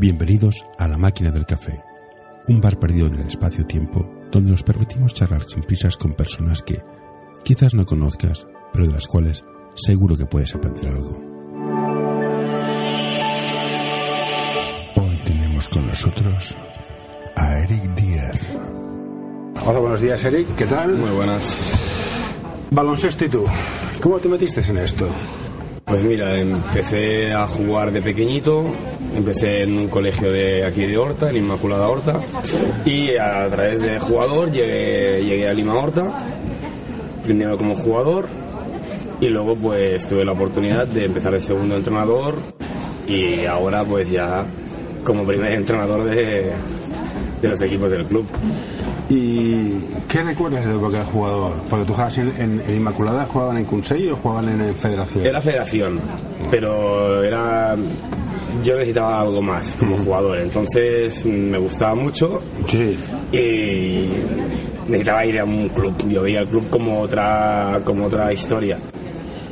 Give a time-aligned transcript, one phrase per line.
[0.00, 1.82] Bienvenidos a La Máquina del Café,
[2.46, 6.80] un bar perdido en el espacio-tiempo donde nos permitimos charlar sin prisas con personas que
[7.42, 11.20] quizás no conozcas, pero de las cuales seguro que puedes aprender algo.
[14.94, 16.56] Hoy tenemos con nosotros
[17.34, 18.56] a Eric Díaz.
[19.66, 20.54] Hola, buenos días, Eric.
[20.54, 20.94] ¿Qué tal?
[20.94, 21.42] Muy buenas.
[22.70, 23.44] Baloncesto y tú.
[24.00, 25.08] ¿Cómo te metiste en esto?
[25.88, 28.64] Pues mira, empecé a jugar de pequeñito,
[29.16, 32.20] empecé en un colegio de aquí de Horta, en Inmaculada Horta,
[32.84, 36.26] y a través de jugador llegué, llegué a Lima Horta,
[37.24, 38.28] primero como jugador,
[39.18, 42.34] y luego pues tuve la oportunidad de empezar de segundo entrenador,
[43.06, 44.44] y ahora pues ya
[45.04, 46.52] como primer entrenador de,
[47.40, 48.26] de los equipos del club.
[49.10, 49.72] ¿Y
[50.08, 51.52] qué recuerdas de la época de jugador?
[51.70, 55.24] Porque tú jugabas en, en- en Inmaculada, ¿jugaban en Consejo o jugaban en, en Federación?
[55.24, 55.98] Era federación,
[56.50, 57.74] pero era
[58.64, 62.98] yo necesitaba algo más como jugador, entonces me gustaba mucho Sí.
[63.32, 64.08] y
[64.90, 65.94] necesitaba ir a un club.
[66.08, 68.78] Yo veía el club como otra como otra historia.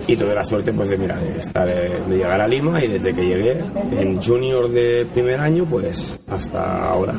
[0.09, 2.87] Y tuve la suerte pues de mira, de, estar, eh, de llegar a Lima y
[2.89, 3.57] desde que llegué
[3.99, 7.15] en junior de primer año pues hasta ahora.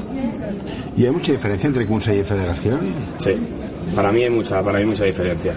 [0.96, 2.80] ¿Y hay mucha diferencia entre Consejo y Federación?
[3.18, 3.32] Sí,
[3.94, 5.54] para mí hay mucha, para mí mucha diferencia.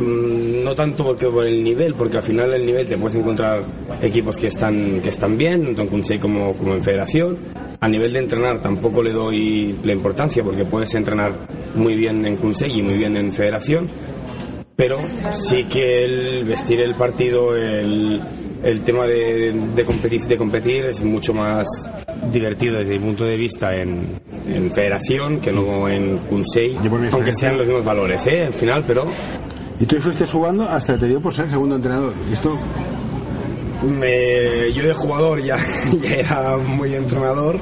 [0.00, 3.60] Mm, No tanto porque por el nivel, porque al final el nivel te puedes encontrar
[4.02, 7.38] equipos que están, que están bien, tanto en Kunsei como, como en Federación.
[7.80, 11.32] A nivel de entrenar tampoco le doy la importancia porque puedes entrenar
[11.76, 13.88] muy bien en Kunsei y muy bien en Federación.
[14.78, 14.96] Pero
[15.32, 18.22] sí que el vestir el partido, el,
[18.62, 21.66] el tema de, de, competir, de competir es mucho más
[22.32, 24.06] divertido desde mi punto de vista en,
[24.48, 26.76] en Federación que no en Kunsei,
[27.10, 28.44] aunque sean los mismos valores, ¿eh?
[28.46, 29.06] Al final, pero
[29.80, 32.12] Y tú fuiste jugando hasta te dio por ser segundo entrenador.
[32.30, 32.56] ¿Y esto?
[33.84, 35.56] me- yo de jugador ya,
[36.02, 37.58] ya era muy entrenador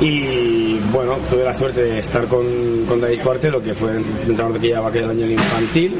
[0.00, 2.44] y bueno, tuve la suerte de estar con,
[2.86, 5.98] con David Cuartero, que fue el entrenador que llevaba aquel año infantil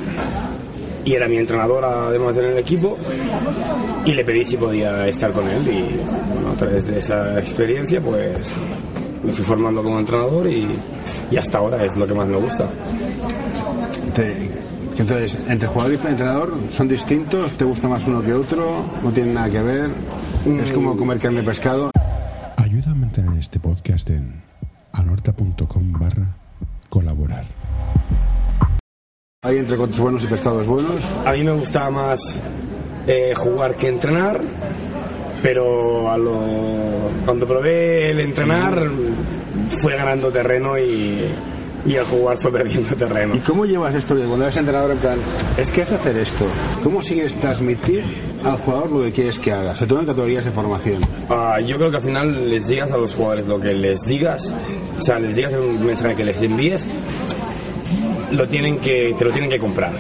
[1.05, 2.99] y era mi entrenador además en el equipo
[4.05, 8.01] y le pedí si podía estar con él y bueno, a través de esa experiencia
[8.01, 8.47] pues
[9.23, 10.69] me fui formando como entrenador y,
[11.31, 12.69] y hasta ahora es lo que más me gusta.
[14.99, 19.35] Entonces, entre jugador y entrenador son distintos, te gusta más uno que otro, no tienen
[19.35, 19.91] nada que ver,
[20.61, 21.91] es como comer carne y pescado.
[22.79, 24.41] Ayuda a mantener este podcast en
[24.93, 26.37] anorta.com barra
[26.89, 27.45] colaborar.
[29.43, 31.03] Hay entre coches buenos y pescados buenos.
[31.27, 32.41] A mí me gustaba más
[33.09, 34.41] eh, jugar que entrenar,
[35.43, 38.89] pero a lo, cuando probé el entrenar
[39.83, 41.19] fue ganando terreno y,
[41.85, 43.35] y el jugar fue perdiendo terreno.
[43.35, 45.19] ¿Y cómo llevas esto de cuando eres entrenador en plan,
[45.57, 46.45] es que has de hacer esto?
[46.83, 48.05] ¿Cómo sigues transmitir
[48.45, 49.75] al jugador lo que quieres que haga?
[49.75, 51.01] Sobre todo en categorías de formación.
[51.29, 54.55] Ah, yo creo que al final les digas a los jugadores lo que les digas,
[54.99, 56.85] o sea, les digas el mensaje que les envíes,
[58.33, 59.93] lo tienen que, te lo tienen que comprar.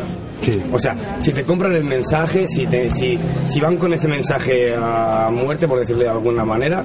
[0.42, 0.62] Sí.
[0.72, 3.18] O sea, si te compran el mensaje, si, te, si,
[3.48, 6.84] si van con ese mensaje a muerte, por decirlo de alguna manera,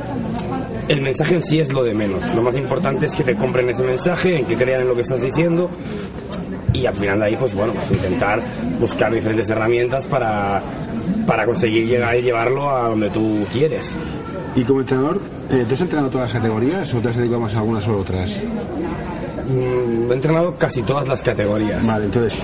[0.87, 2.23] el mensaje en sí es lo de menos.
[2.35, 5.01] Lo más importante es que te compren ese mensaje, en que crean en lo que
[5.01, 5.69] estás diciendo
[6.73, 8.41] y al final de ahí, pues bueno, pues intentar
[8.79, 10.61] buscar diferentes herramientas para,
[11.27, 13.91] para conseguir llegar y llevarlo a donde tú quieres.
[14.55, 17.55] Y como entrenador, eh, ¿tú has entrenado todas las categorías o te has dedicado más
[17.55, 18.39] a algunas o otras?
[19.49, 21.85] Mm, He entrenado casi todas las categorías.
[21.85, 22.39] Vale, entonces,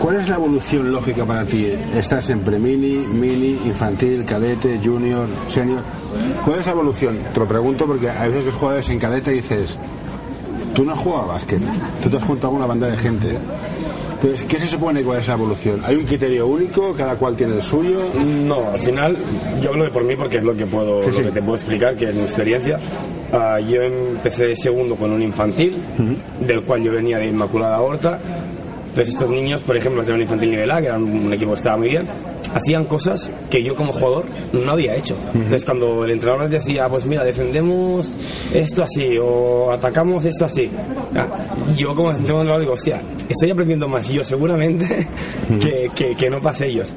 [0.00, 1.72] ¿cuál es la evolución lógica para ti?
[1.96, 5.80] Estás en premini, mini, infantil, cadete, junior, senior.
[6.44, 7.18] ¿Cuál es la evolución?
[7.32, 9.76] Te lo pregunto porque a veces los jugadores en cadete dices,
[10.74, 11.60] tú no has jugado a básquet,
[12.02, 13.36] tú te has juntado con una banda de gente.
[14.14, 15.80] Entonces, ¿qué se supone cuál es la evolución?
[15.84, 16.94] ¿Hay un criterio único?
[16.94, 18.02] ¿Cada cual tiene el suyo?
[18.24, 19.16] No, al final
[19.60, 21.22] yo hablo de por mí porque es lo que puedo, Sí, lo sí.
[21.24, 22.78] que te puedo explicar, que es mi experiencia.
[23.32, 25.76] Ah, yo empecé de segundo con un infantil,
[26.38, 28.20] del cual yo venía de Inmaculada Horta.
[28.90, 31.56] Entonces estos niños, por ejemplo, eran un infantil nivel A, que era un equipo que
[31.58, 32.06] estaba muy bien,
[32.54, 35.16] hacían cosas que yo como jugador no había hecho.
[35.34, 38.12] Entonces cuando el entrenador les decía, pues mira, defendemos
[38.52, 40.70] esto así o atacamos esto así,
[41.16, 41.28] ah,
[41.76, 45.06] yo como entrenador digo, hostia, estoy aprendiendo más yo seguramente
[45.60, 46.92] que, que, que no pase ellos.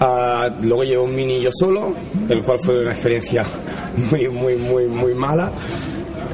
[0.00, 1.94] Ah, luego llevé un mini yo solo,
[2.28, 3.44] el cual fue una experiencia
[4.10, 5.52] muy, muy, muy, muy mala.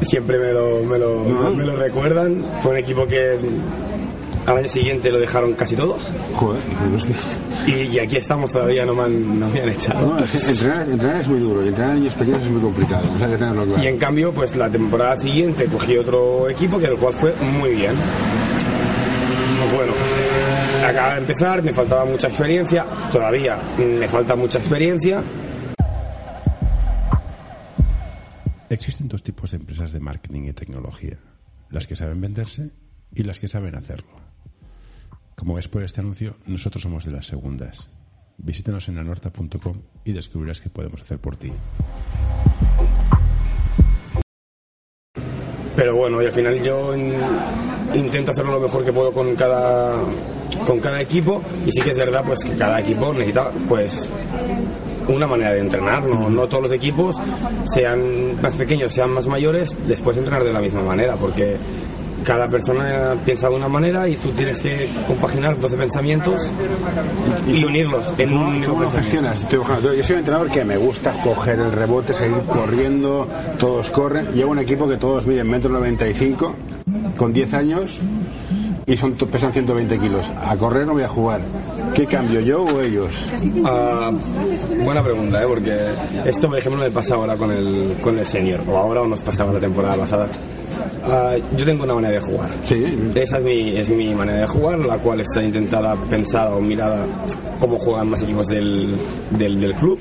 [0.01, 2.47] Siempre me lo, me lo, me lo recuerdan.
[2.61, 3.37] Fue un equipo que
[4.49, 6.11] al año siguiente lo dejaron casi todos.
[6.35, 6.61] Joder.
[7.67, 10.15] Y, y aquí estamos todavía, no me han, no me han echado.
[10.15, 12.63] No, es que entrenar, entrenar es muy duro y entrenar a niños pequeños es muy
[12.63, 13.05] complicado.
[13.15, 13.83] O sea, hay que tenerlo claro.
[13.83, 17.71] Y en cambio, pues la temporada siguiente cogí otro equipo que el cual fue muy
[17.71, 17.93] bien.
[19.59, 19.93] Pues bueno,
[20.87, 25.23] acaba de empezar, me faltaba mucha experiencia, todavía me falta mucha experiencia.
[28.71, 31.19] Existen dos tipos de empresas de marketing y tecnología,
[31.71, 32.71] las que saben venderse
[33.15, 34.28] y las que saben hacerlo.
[35.39, 37.87] Como ves por este anuncio, nosotros somos de las segundas.
[38.39, 41.53] Visítanos en anorta.com y descubrirás qué podemos hacer por ti.
[45.77, 47.15] Pero bueno, y al final yo in-
[47.95, 49.95] intento hacerlo lo mejor que puedo con cada
[50.67, 54.09] con cada equipo y sí que es verdad pues que cada equipo necesita pues
[55.07, 57.17] una manera de entrenar, no, no todos los equipos
[57.73, 61.57] sean más pequeños, sean más mayores, después entrenar de la misma manera, porque
[62.25, 66.51] cada persona piensa de una manera y tú tienes que compaginar 12 pensamientos
[67.47, 69.41] y unirlos en un ¿Cómo lo gestionas?
[69.41, 73.29] Estoy Yo soy un entrenador que me gusta coger el rebote, seguir corriendo,
[73.59, 74.33] todos corren.
[74.35, 76.55] Llevo un equipo que todos miden metro 95,
[77.17, 77.99] con 10 años
[78.87, 80.33] y son, pesan 120 kilos.
[80.41, 81.41] A correr no voy a jugar.
[81.95, 83.25] ¿Qué cambio, yo o ellos?
[83.65, 84.11] Ah,
[84.85, 85.47] buena pregunta, ¿eh?
[85.47, 85.77] porque
[86.25, 89.21] esto, por ejemplo, me pasa ahora con el, con el senior, o ahora o nos
[89.21, 90.29] pasaba la temporada pasada.
[91.05, 92.51] Ah, yo tengo una manera de jugar.
[92.65, 92.85] Sí.
[93.15, 97.05] Esa es mi, es mi manera de jugar, la cual está intentada, pensada o mirada
[97.61, 98.95] cómo juegan más equipos del,
[99.31, 99.99] del, del club.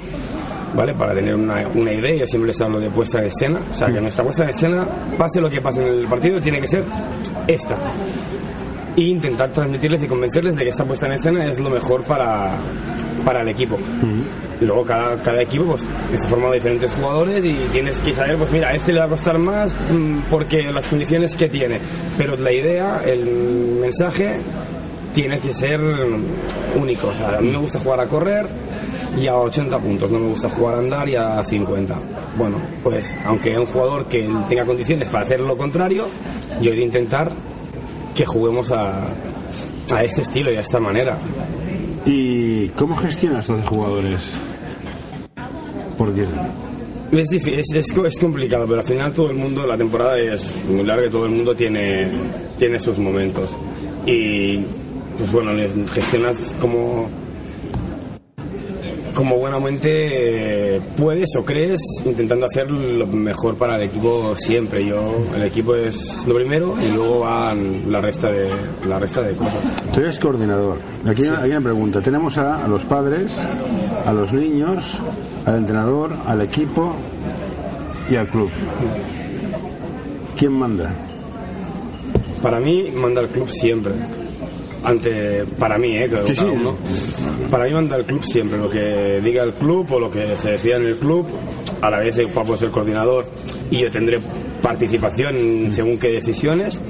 [0.76, 0.94] ¿Vale?
[0.94, 3.62] Para tener una, una idea, yo siempre les hablo de puesta en escena.
[3.72, 4.86] O sea, que nuestra puesta en escena,
[5.18, 6.84] pase lo que pase en el partido, tiene que ser
[7.48, 7.76] esta
[8.98, 12.56] e intentar transmitirles y convencerles de que esta puesta en escena es lo mejor para,
[13.24, 13.78] para el equipo.
[14.60, 18.38] Y Luego cada, cada equipo pues, está formado de diferentes jugadores y tienes que saber,
[18.38, 21.80] pues mira, a este le va a costar más mm, porque las condiciones que tiene.
[22.18, 24.40] Pero la idea, el mensaje,
[25.14, 25.80] tiene que ser
[26.76, 27.10] único.
[27.10, 28.48] O sea, a mí me gusta jugar a correr
[29.16, 31.96] y a 80 puntos, no me gusta jugar a andar y a 50.
[32.36, 36.08] Bueno, pues aunque un jugador que tenga condiciones para hacer lo contrario,
[36.62, 37.32] yo he de intentar
[38.18, 39.08] que juguemos a,
[39.94, 41.18] a este estilo y a esta manera.
[42.06, 44.32] ¿Y cómo gestionas 12 jugadores?
[45.98, 46.24] Porque
[47.12, 50.42] Es, difí- es, es es complicado, pero al final todo el mundo, la temporada es
[50.68, 52.08] muy larga y todo el mundo tiene,
[52.58, 53.52] tiene sus momentos.
[54.06, 54.60] Y
[55.18, 55.52] pues bueno,
[55.94, 57.08] gestionas como,
[59.18, 64.86] como buenamente puedes o crees, intentando hacer lo mejor para el equipo siempre.
[64.86, 68.48] Yo, el equipo es lo primero y luego van la resta de,
[68.88, 69.56] la resta de cosas.
[69.92, 70.78] tú eres coordinador.
[71.06, 72.00] Aquí una- hay una pregunta.
[72.02, 73.36] Tenemos a, a los padres,
[74.06, 75.00] a los niños,
[75.46, 76.94] al entrenador, al equipo
[78.12, 78.50] y al club.
[80.38, 80.92] ¿Quién manda?
[82.44, 83.94] Para mí, manda el club siempre.
[84.88, 86.10] Ante, para mí, ¿eh?
[86.10, 86.76] que Sí, uno.
[87.52, 88.58] Para mí manda el club siempre.
[88.58, 91.28] Lo que diga el club o lo que se decida en el club,
[91.82, 93.26] a la vez el papá es el coordinador
[93.70, 94.20] y yo tendré
[94.62, 95.36] participación
[95.72, 96.82] según qué decisiones,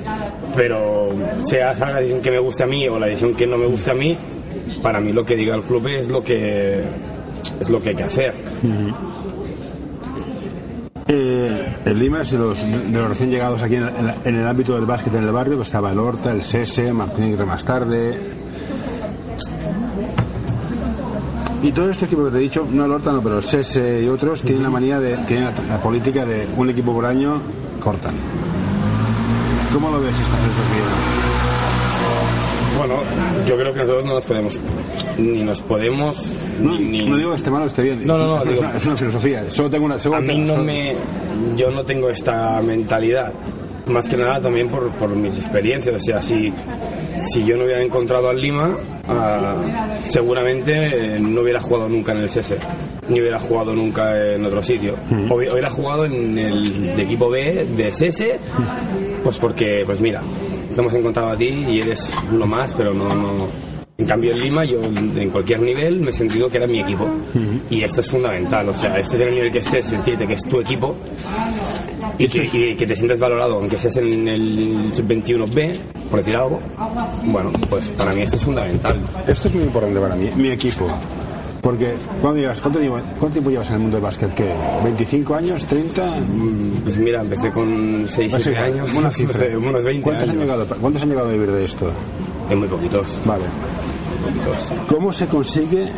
[0.56, 1.10] pero
[1.46, 3.92] sea la decisión que me guste a mí o la decisión que no me guste
[3.92, 4.18] a mí,
[4.82, 6.84] para mí lo que diga el club es lo que
[7.60, 8.34] es lo que hay que hacer.
[11.10, 14.76] Eh, el Lima es de los, de los recién llegados aquí en el, en ámbito
[14.76, 18.18] del básquet en el barrio, que estaba el Horta, el Sese, Martín más tarde.
[21.64, 24.04] Y todos estos equipos que te he dicho, no el Horta, no, pero el Sese
[24.04, 27.40] y otros, tienen la manía de, tienen la, política de un equipo por año,
[27.80, 28.16] cortan.
[29.74, 31.07] ¿Cómo lo ves esta filosofía?
[32.78, 32.96] Bueno,
[33.48, 34.60] yo creo que nosotros no nos podemos,
[35.18, 36.16] ni nos podemos,
[36.62, 38.52] No, ni, no digo que esté mal o esté bien, No, no, no, es, una,
[38.68, 39.44] digo- es una filosofía.
[39.50, 40.94] Solo tengo una, solo a mí no solo- me
[41.56, 43.34] yo no tengo esta mentalidad.
[43.88, 45.96] Más que nada también por, por mis experiencias.
[45.96, 46.52] O sea si
[47.22, 48.76] si yo no hubiera encontrado al Lima
[49.08, 49.56] ah,
[50.10, 52.56] seguramente eh, no hubiera jugado nunca en el CS
[53.10, 54.96] ni hubiera jugado nunca en otro sitio.
[55.10, 58.38] Hubi- hubiera jugado en el equipo B de CS
[59.24, 60.22] pues porque pues mira
[60.78, 63.48] te hemos encontrado a ti y eres uno más pero no no.
[63.98, 67.10] En cambio en Lima yo en cualquier nivel me he sentido que era mi equipo.
[67.72, 70.44] Y esto es fundamental, o sea, este es el nivel que estés, sentirte que es
[70.44, 70.96] tu equipo.
[72.20, 75.78] Y que, y que te sientes valorado, aunque seas en el 21B,
[76.12, 76.62] por decir algo,
[77.24, 79.00] bueno, pues para mí esto es fundamental.
[79.28, 80.88] Esto es muy importante para mí, mi equipo.
[81.68, 84.34] Porque, ¿cuándo llevas, cuánto, lleva- ¿cuánto tiempo llevas en el mundo del básquet?
[84.34, 84.54] ¿Qué?
[84.86, 85.68] ¿25 años?
[85.68, 86.82] ¿30?
[86.86, 89.34] Pues mira, empecé con 6, No sé, 7 años, una no cifra.
[89.38, 90.42] sé, unos 20 ¿Cuántos Han años.
[90.44, 91.92] llegado, ¿Cuántos han llegado a vivir de esto?
[92.50, 93.44] En muy poquitos, Vale.
[94.88, 95.90] ¿Cómo se consigue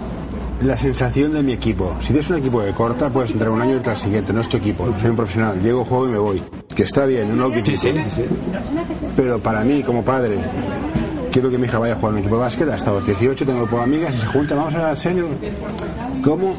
[0.64, 1.94] la sensación de mi equipo?
[2.00, 4.34] Si tienes un equipo de corta, puedes entrar un año y entrar al siguiente.
[4.34, 4.88] No es tu equipo.
[5.00, 5.62] Soy un profesional.
[5.62, 6.44] Llego, juego y me voy.
[6.76, 7.92] Que está bien, no lo Sí, sí, sí.
[9.16, 10.38] Pero para mí, como padre,
[11.32, 12.70] quiero que mi hija vaya a jugar un equipo de básquet.
[12.70, 14.58] Hasta los 18 tengo por amigas y se juntan.
[14.58, 15.28] Vamos a la senior.
[16.24, 16.54] ¿Cómo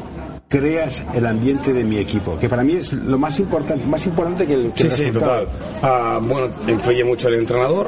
[0.47, 2.37] creas el ambiente de mi equipo?
[2.39, 5.03] Que para mí es lo más importante, más importante que el, que Sí, el sí,
[5.05, 5.43] resultado.
[5.45, 5.55] total.
[5.81, 7.87] Ah, bueno, influye mucho el entrenador.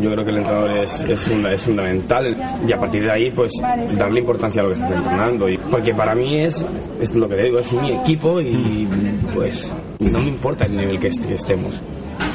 [0.00, 3.30] Yo creo que el entrenador es, es, funda- es fundamental y a partir de ahí,
[3.30, 3.52] pues,
[3.96, 5.48] darle importancia a lo que estás entrenando.
[5.48, 6.64] Y, porque para mí es,
[7.00, 8.88] es lo que te digo, es mi equipo y,
[9.32, 11.80] pues, no me importa el nivel que est- estemos.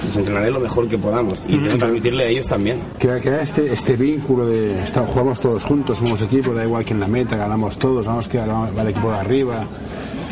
[0.05, 2.77] Los entrenaré lo mejor que podamos y intento transmitirle a ellos también.
[2.97, 6.99] Crea, crea este, este vínculo de está- jugamos todos juntos, somos equipo, da igual quién
[6.99, 9.63] la meta, ganamos todos, vamos que va el equipo de arriba.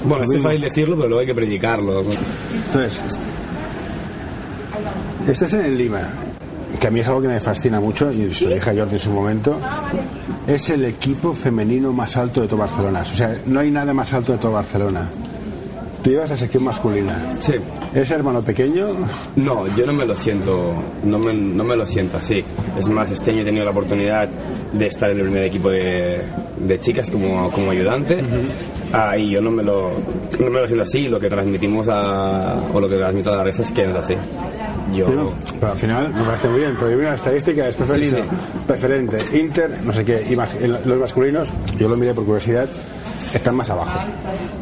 [0.05, 2.01] Bueno, esto es fácil decirlo, pero luego hay que predicarlo.
[2.01, 3.01] Entonces,
[5.27, 6.01] estás en el Lima,
[6.79, 8.93] que a mí es algo que me fascina mucho, y se lo dije a Jordi
[8.93, 9.59] en su momento,
[10.47, 13.01] es el equipo femenino más alto de todo Barcelona.
[13.01, 15.09] O sea, no hay nada más alto de todo Barcelona.
[16.07, 17.33] Tú llevas la sección masculina.
[17.37, 17.55] Sí.
[17.93, 18.95] ¿Eres hermano pequeño?
[19.35, 20.73] No, yo no me lo siento,
[21.03, 22.41] no me, no me lo siento así.
[22.77, 24.29] Es más, este año he tenido la oportunidad
[24.71, 26.21] de estar en el primer equipo de,
[26.61, 28.23] de chicas como, como ayudante.
[28.93, 29.91] Ah, y yo no me, lo,
[30.39, 31.09] no me lo siento así.
[31.09, 33.97] Lo que transmitimos a, o lo que transmito a la red es que no es
[33.97, 34.15] así.
[34.93, 37.75] Yo, Pero, pero al final me parece muy bien, pero yo mira la estadística, es
[37.75, 38.59] preferido, Sí, sí.
[38.65, 40.33] preferente, Inter, no sé qué, y
[40.63, 42.69] en los masculinos, yo lo miré por curiosidad,
[43.33, 43.99] están más abajo.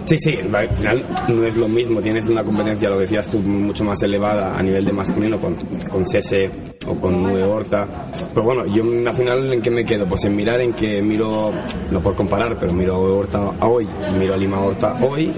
[0.06, 3.84] Sí, sí, al final no es lo mismo, tienes una competencia, lo decías tú, mucho
[3.84, 5.56] más elevada a nivel de masculino con,
[5.90, 6.50] con Sese
[6.88, 7.88] o con Nube Horta.
[8.34, 11.52] Pero bueno, yo al final en qué me quedo, pues en mirar en que miro,
[11.92, 13.88] no por comparar, pero miro a Horta a hoy,
[14.20, 15.32] miro a Lima Horta hoy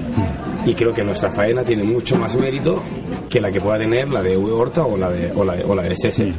[0.66, 2.82] y creo que nuestra faena tiene mucho más mérito
[3.30, 5.64] que la que pueda tener la de Nube Horta o la de, o la de,
[5.64, 6.34] o la de Sese.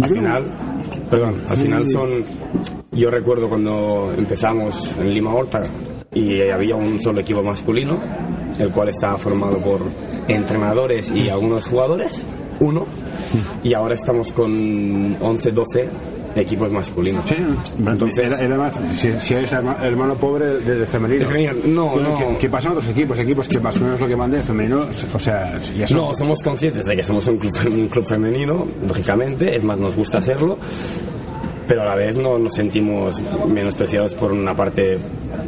[0.00, 0.44] Al final,
[1.10, 2.24] perdón, al final son,
[2.92, 5.62] yo recuerdo cuando empezamos en Lima Horta
[6.14, 7.98] y había un solo equipo masculino,
[8.58, 9.80] el cual estaba formado por
[10.28, 12.22] entrenadores y algunos jugadores,
[12.60, 12.86] uno,
[13.62, 15.88] y ahora estamos con 11, 12
[16.34, 17.24] equipos masculinos.
[17.26, 17.34] Sí,
[17.78, 21.20] Entonces- era, era más, si, si eres herma- hermano pobre de, de femenino.
[21.20, 22.18] De femenino, no, no.
[22.18, 25.18] Que, que pasa en otros equipos, equipos que masculino es lo que el femenino, o
[25.18, 25.96] sea, ya son.
[25.98, 29.94] No, somos conscientes de que somos un club, un club femenino, lógicamente, es más, nos
[29.94, 30.56] gusta hacerlo,
[31.72, 34.98] pero a la vez no nos sentimos menospreciados por una parte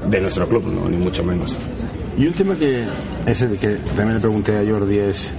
[0.08, 1.54] de nuestro club, no, ni mucho menos.
[2.16, 2.82] Y un tema que,
[3.26, 5.34] ese de que también le pregunté a Jordi es.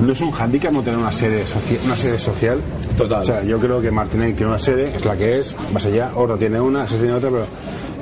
[0.00, 1.44] ¿No es un hándicap no tener una sede,
[1.84, 2.60] una sede social?
[2.96, 3.20] Total.
[3.20, 6.12] O sea, yo creo que Martínez tiene una sede, es la que es, más allá,
[6.14, 7.44] Oro tiene una, se tiene otra, pero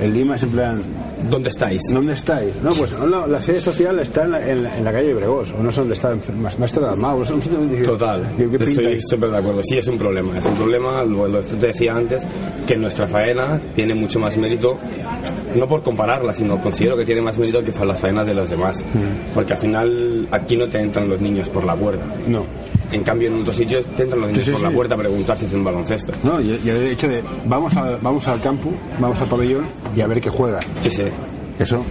[0.01, 0.83] en Lima es en plan,
[1.31, 1.81] ¿Dónde estáis?
[1.93, 2.53] ¿dónde estáis?
[2.63, 5.55] No, pues no, la sede social está en la, en la- en la calle Bregós,
[5.59, 7.35] no sé dónde está, más, más Dalmau, no sé,
[7.71, 9.63] dices, Total, ¿qué- qué estoy súper de acuerdo.
[9.63, 10.39] Sí, es un problema.
[10.39, 12.23] Es un problema, lo, lo que te decía antes,
[12.67, 14.79] que nuestra faena tiene mucho más mérito,
[15.55, 18.51] no por compararla, sino considero que tiene más mérito que para las faenas de los
[18.51, 18.85] demás.
[18.95, 19.35] Mm.
[19.35, 22.05] Porque al final aquí no te entran los niños por la puerta.
[22.29, 22.45] No.
[22.93, 24.67] En cambio, en otros sitios te entran los niños sí, por sí.
[24.67, 26.13] la puerta a preguntar si hacen baloncesto.
[26.23, 29.67] No, y, y el hecho de vamos al, vamos al campo, vamos al pabellón
[29.97, 30.61] y a ver qué juega.
[30.81, 31.05] Sí, sí.
[31.59, 31.85] Eso,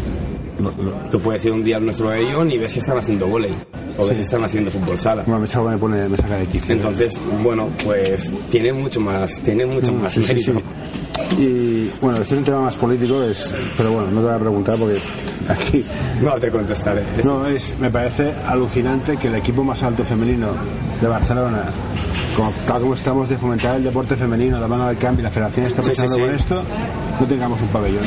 [1.12, 3.54] Tú puedes ir un día al nuestro pabellón y ves que están haciendo volei.
[3.98, 5.24] O ves que están haciendo fútbol sala.
[5.26, 6.74] bueno, me, chavo me pone, me saca de quicio.
[6.74, 10.62] Entonces, bueno, pues tiene mucho más, tiene mucho más Sí, sí, mérito.
[11.38, 14.40] Y bueno, esto es un tema más político, es, pero bueno, no te voy a
[14.40, 14.98] preguntar porque
[15.50, 15.84] aquí
[16.22, 17.04] No te contestaré.
[17.18, 20.48] Es- no es, me parece alucinante que el equipo más alto femenino
[21.02, 21.64] de Barcelona,
[22.38, 25.66] como, tal como estamos de fomentar el deporte femenino, de mano del cambio, la federación
[25.66, 26.22] está Sí, sí, pensando sí.
[26.22, 26.62] con esto,
[27.20, 28.04] no tengamos un pabellón.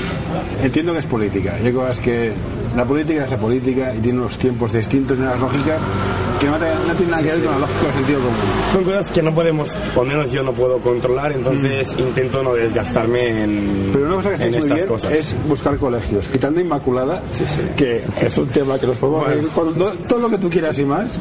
[0.63, 2.33] Entiendo que es política, y hay cosas que
[2.77, 5.81] la política es la política y tiene unos tiempos distintos y unas lógicas
[6.41, 8.37] que no, te- no tienen nada que ver con la lógica del sentido común.
[8.73, 12.55] Son cosas que no podemos, o al menos yo no puedo controlar, entonces intento no
[12.55, 13.93] desgastarme en, Mm.
[13.93, 15.13] Pero una cosa que en estáis muy estas bien cosas.
[15.13, 16.29] es buscar colegios.
[16.29, 17.63] Quitando Inmaculada, Sí, sí.
[17.77, 19.35] que es un tema que nos podemos Bueno.
[19.37, 21.19] reír con lo- todo lo que tú quieras y más.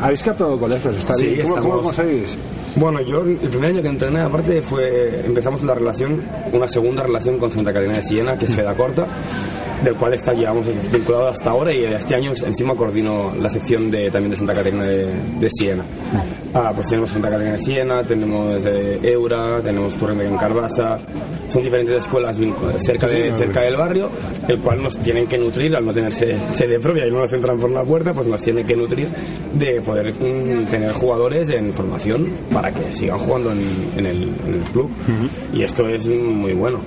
[0.00, 1.48] Habéis captado colegios, está Sí, bien.
[1.48, 2.36] ¿Cómo, cómo lo conseguís?
[2.76, 6.22] Bueno, yo el primer año que entrené, aparte, fue empezamos la relación,
[6.52, 9.06] una segunda relación con Santa Catarina de Siena, que es Feda Corta,
[9.84, 14.10] del cual está, llevamos vinculado hasta ahora y este año encima coordino la sección de,
[14.10, 15.84] también de Santa Catarina de, de Siena.
[16.54, 20.98] Ah, pues tenemos Santa Catarina de Siena, tenemos eh, Eura, tenemos Torre en Carbasa,
[21.48, 22.36] son diferentes escuelas
[22.78, 24.10] cerca, de, cerca del barrio,
[24.48, 27.32] el cual nos tienen que nutrir, al no tener sede, sede propia y no nos
[27.32, 29.08] entran por la puerta, pues nos tienen que nutrir
[29.54, 33.60] de poder mm, tener jugadores en formación para que sigan jugando en,
[33.96, 34.90] en el, en el club.
[35.52, 36.80] Y esto es muy bueno.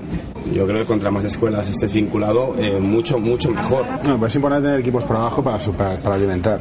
[0.53, 3.86] Yo creo que contra más escuelas estés vinculado, eh, mucho, mucho mejor.
[4.03, 6.60] No, pues es importante tener equipos por abajo para, para, para alimentar.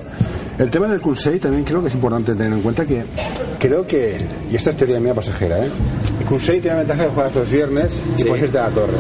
[0.58, 3.02] El tema del Kunsei también creo que es importante tener en cuenta que
[3.58, 4.18] creo que,
[4.52, 5.70] y esta es teoría mía pasajera, ¿eh?
[6.20, 8.24] el Kunsei tiene la ventaja de jugar los viernes y Sí.
[8.28, 8.92] puedes irte a la torre.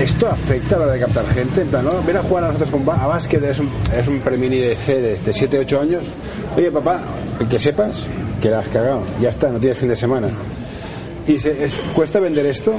[0.00, 1.60] ¿Esto afecta a la hora de captar gente?
[1.60, 2.02] En plan, ¿no?
[2.06, 5.00] Ven a jugar a nosotros con a básquet, es un, es un premini de C
[5.00, 6.04] de, de 7, 8 años.
[6.56, 7.02] Oye, papá,
[7.50, 8.06] que sepas
[8.40, 9.02] que la has cagado.
[9.20, 10.28] Ya está, no tienes fin de semana.
[11.26, 12.72] ¿Y se, es- cuesta vender esto?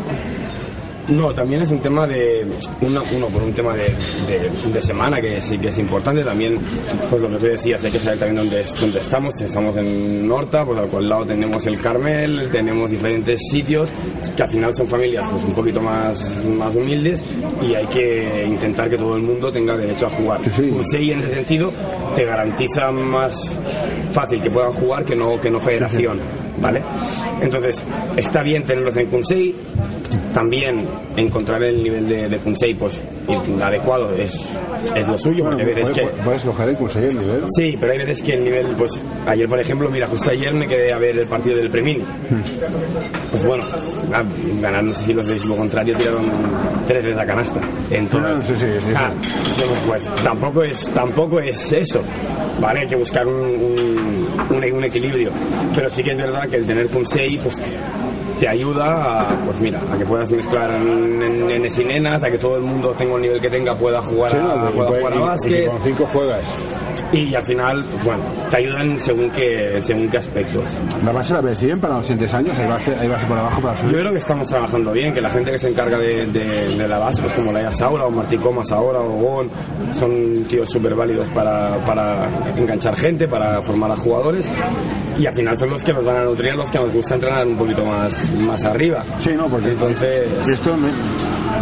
[1.09, 2.45] No, también es un tema de.
[2.81, 3.93] Una, uno, por un tema de,
[4.27, 6.23] de, de, semana que sí que es importante.
[6.23, 6.57] También,
[7.09, 9.39] pues lo que tú decías, hay que saber también dónde, dónde estamos.
[9.41, 13.91] Estamos en Norta, pues al cual lado tenemos el Carmel, tenemos diferentes sitios
[14.35, 17.23] que al final son familias pues un poquito más, más humildes
[17.61, 20.39] y hay que intentar que todo el mundo tenga derecho a jugar.
[20.51, 21.11] Sí, sí.
[21.11, 21.71] en ese sentido
[22.15, 23.51] te garantiza más
[24.11, 26.19] fácil que puedan jugar que no, que no federación.
[26.59, 26.81] ¿Vale?
[27.41, 27.83] Entonces,
[28.15, 29.55] está bien tenerlos en Kunsei,
[30.33, 33.03] también encontrar el nivel de, de Kunsei pues
[33.61, 34.47] adecuado es,
[34.95, 35.43] es lo suyo.
[35.43, 37.43] Bueno, porque hay veces que puedes coger el Kunsei el nivel.
[37.55, 40.67] Sí pero hay veces que el nivel pues ayer por ejemplo mira justo ayer me
[40.67, 42.03] quedé a ver el partido del Premini
[43.29, 43.63] pues bueno
[44.61, 46.25] ganar no sé si los de lo contrario tiraron
[46.87, 47.59] tres veces a canasta
[47.89, 49.11] en todo no, sí, sí, sí, ah,
[49.87, 52.01] pues tampoco es tampoco es eso
[52.59, 55.31] vale hay que buscar un, un, un, un equilibrio.
[55.75, 57.59] Pero sí que es verdad que el tener Kunsei pues
[58.41, 62.55] te ayuda a, pues mira, a que puedas mezclar nenes y nenas, a que todo
[62.55, 65.63] el mundo tenga un nivel que tenga, pueda jugar, sí, a, pueda jugar a básquet.
[65.63, 66.41] Y con cinco juegas.
[67.11, 70.63] Y al final, pues bueno, te ayudan según qué, según qué aspectos.
[71.05, 72.57] ¿La base la ves bien para los siguientes años?
[72.57, 73.91] ¿Hay base, hay base por abajo para subir?
[73.93, 76.87] Yo creo que estamos trabajando bien, que la gente que se encarga de, de, de
[76.87, 79.51] la base, pues como Laia Saura o Martí Comas ahora o Gon,
[79.99, 84.49] son tíos súper válidos para, para enganchar gente, para formar a jugadores
[85.17, 87.45] y al final son los que nos van a nutrir, los que nos gusta entrenar
[87.47, 89.03] un poquito más, más arriba.
[89.19, 90.89] Sí, no, porque entonces esto me,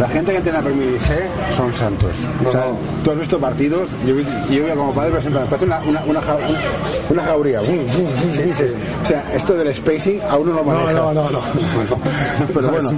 [0.00, 2.10] la gente que tiene la Premier League son santos.
[2.42, 2.78] No, o sea, no.
[3.04, 4.14] tú has visto partidos, yo,
[4.50, 6.36] yo veo como padre, pero siempre me parece una, una, una, ja,
[7.10, 7.62] una jauría.
[7.62, 7.78] Sí,
[8.32, 10.92] sí, dices, o sea, esto del spacing a uno no maneja.
[10.92, 11.30] No, no, no.
[11.90, 12.00] no.
[12.54, 12.92] pero bueno,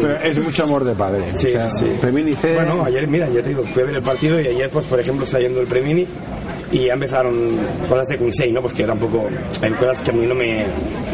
[0.00, 1.36] pero es mucho amor de padre.
[1.36, 1.98] Sí, o sea, sí, sí.
[2.00, 2.54] Premini C.
[2.54, 5.24] Bueno, ayer, mira, ayer digo, fui a ver el partido y ayer, pues, por ejemplo,
[5.24, 6.06] está yendo el Premini
[6.72, 7.34] y ya empezaron
[7.88, 8.60] cosas de Kunsei, ¿no?
[8.60, 9.26] Pues que tampoco
[9.60, 10.64] hay cosas que a mí no me,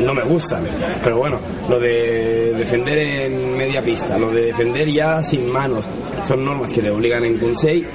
[0.05, 0.63] no me gustan.
[1.03, 5.85] Pero bueno, lo de defender en media pista, lo de defender ya sin manos,
[6.25, 7.87] son normas que te obligan en Kunsei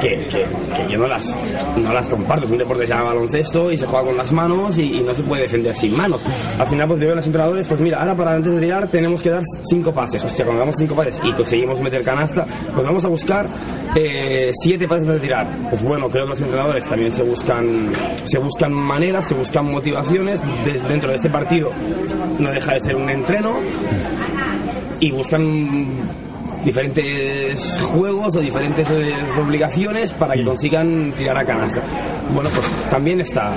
[0.00, 0.46] que, que,
[0.90, 1.36] yo no las,
[1.76, 2.46] no las comparto.
[2.46, 5.14] Es un deporte que se llama baloncesto y se juega con las manos y, no
[5.14, 6.20] se puede defender sin manos.
[6.58, 9.22] Al final, pues veo a los entrenadores, pues mira, ahora para antes de tirar tenemos
[9.22, 10.24] que dar cinco pases.
[10.24, 13.46] Hostia, cuando damos cinco pases y conseguimos meter canasta, pues vamos a buscar
[13.94, 15.46] eh, siete pases antes de tirar.
[15.70, 17.92] Pues bueno, creo que los entrenadores también se buscan,
[18.24, 21.70] se buscan maneras, se buscan motivaciones de, dentro de este partido.
[22.38, 23.60] No deja de ser un entreno
[25.00, 25.86] y buscan
[26.64, 31.82] diferentes juegos o diferentes eh, obligaciones para que consigan tirar a canasta.
[32.34, 33.52] Bueno, pues también está,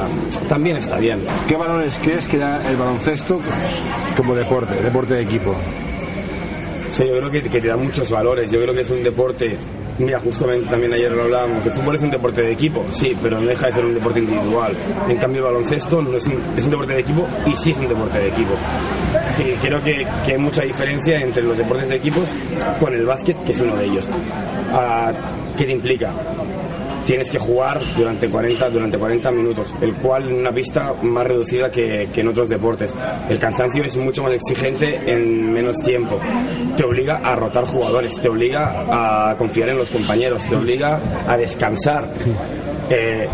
[0.48, 1.20] también está bien.
[1.48, 3.40] ¿Qué valores crees que da el baloncesto
[4.16, 5.56] como deporte, deporte de equipo?
[6.92, 8.52] Sí, yo creo que, que te da muchos valores.
[8.52, 9.58] Yo creo que es un deporte
[10.00, 13.40] Mira, justamente también ayer lo hablábamos, el fútbol es un deporte de equipo, sí, pero
[13.40, 14.74] no deja de ser un deporte individual.
[15.10, 18.18] En cambio, el baloncesto no es un, deporte de equipo y sí es un deporte
[18.18, 18.54] de equipo.
[19.36, 22.30] Sí, creo que, que, hay mucha diferencia entre los deportes de equipos
[22.80, 24.10] con el básquet, que es uno de ellos.
[24.10, 26.12] Uh, ¿Qué te implica?
[27.10, 31.72] Tienes que jugar durante 40, durante 40 minutos, el cual en una pista más reducida
[31.72, 32.94] que, en otros deportes.
[33.28, 36.20] El cansancio es mucho más exigente en menos tiempo.
[36.78, 41.36] Te obliga a rotar jugadores, te obliga a confiar en los compañeros, te obliga a
[41.36, 42.12] descansar.
[42.92, 43.28] Eh,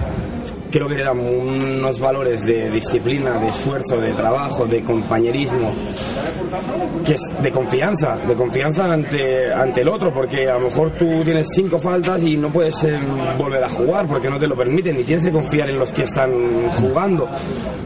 [0.76, 5.74] creo que te dan unos valores de disciplina, de esfuerzo, de trabajo, de compañerismo,
[7.06, 11.24] que es de confianza, de confianza ante, ante el otro, porque a lo mejor tú
[11.24, 13.00] tienes cinco faltas y no puedes eh,
[13.38, 16.04] volver a jugar porque no te lo permiten, y tienes que confiar en los que
[16.04, 16.34] están
[16.72, 17.30] jugando.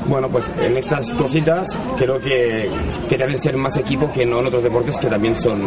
[0.09, 2.67] Bueno, pues en estas cositas creo que,
[3.07, 5.61] que hacen ser más equipo que no en otros deportes que también son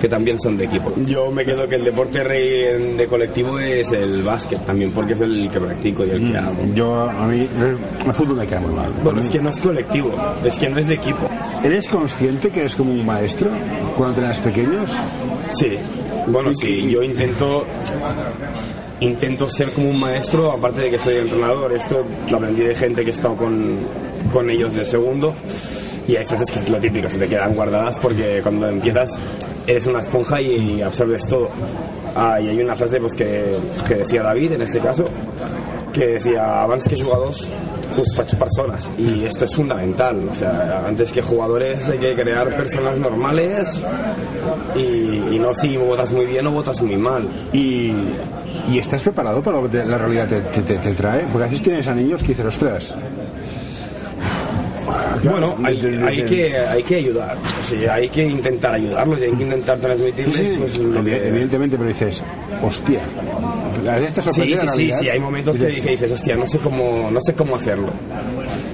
[0.00, 0.92] que también son de equipo.
[1.04, 5.20] Yo me quedo que el deporte rey de colectivo es el básquet también, porque es
[5.20, 6.56] el que practico y el que hago.
[6.74, 7.48] Yo, a mí,
[8.06, 8.92] el fútbol me queda muy mal.
[9.02, 11.28] Bueno, es que no es colectivo, es que no es de equipo.
[11.64, 13.50] ¿Eres consciente que eres como un maestro
[13.96, 14.92] cuando eras pequeños?
[15.50, 15.76] Sí,
[16.28, 17.64] bueno, sí, yo intento
[19.00, 21.72] intento ser como un maestro, aparte de que soy entrenador.
[21.72, 23.78] Esto lo aprendí de gente que he estado con,
[24.32, 25.34] con ellos de segundo.
[26.06, 29.20] Y hay frases que es lo típico, se te quedan guardadas porque cuando empiezas
[29.66, 31.50] eres una esponja y absorbes todo.
[32.16, 35.04] Ah, y hay una frase pues, que, que decía David en este caso,
[35.92, 37.48] que decía, abans que jugadors
[37.96, 42.54] us faig personas y esto es fundamental o sea, antes que jugadores hay que crear
[42.56, 43.82] personas normales
[44.76, 47.92] y, y no si votas muy bien o votas muy mal y,
[48.70, 51.62] y estás preparado para lo que la realidad te, te, te, trae porque a veces
[51.62, 52.94] tienes a niños que dicen ostras
[55.22, 59.32] bueno, hay, hay, que, hay que ayudar, o sea, hay que intentar ayudarlos y hay
[59.32, 61.28] que intentar transmitirles sí, pues, lo que...
[61.28, 62.22] evidentemente pero dices
[62.62, 63.00] hostia
[64.32, 67.34] sí, sí, sí, sí, hay momentos que, que, dices, hostia, no sé cómo, no sé
[67.34, 67.88] cómo hacerlo.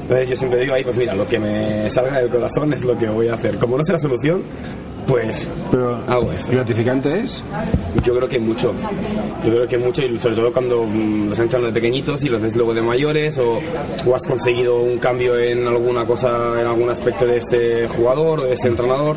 [0.03, 2.97] Entonces yo siempre digo ahí, pues mira, lo que me salga del corazón es lo
[2.97, 3.59] que voy a hacer.
[3.59, 4.43] Como no sé la solución,
[5.07, 6.53] pues Pero, hago esto.
[6.53, 7.45] ¿gratificante es?
[8.03, 8.75] Yo creo que mucho.
[9.45, 12.41] Yo creo que mucho, y sobre todo cuando mm, los entran de pequeñitos y los
[12.41, 13.61] ves luego de mayores, o,
[14.07, 18.45] o has conseguido un cambio en alguna cosa, en algún aspecto de este jugador o
[18.45, 19.17] de este entrenador,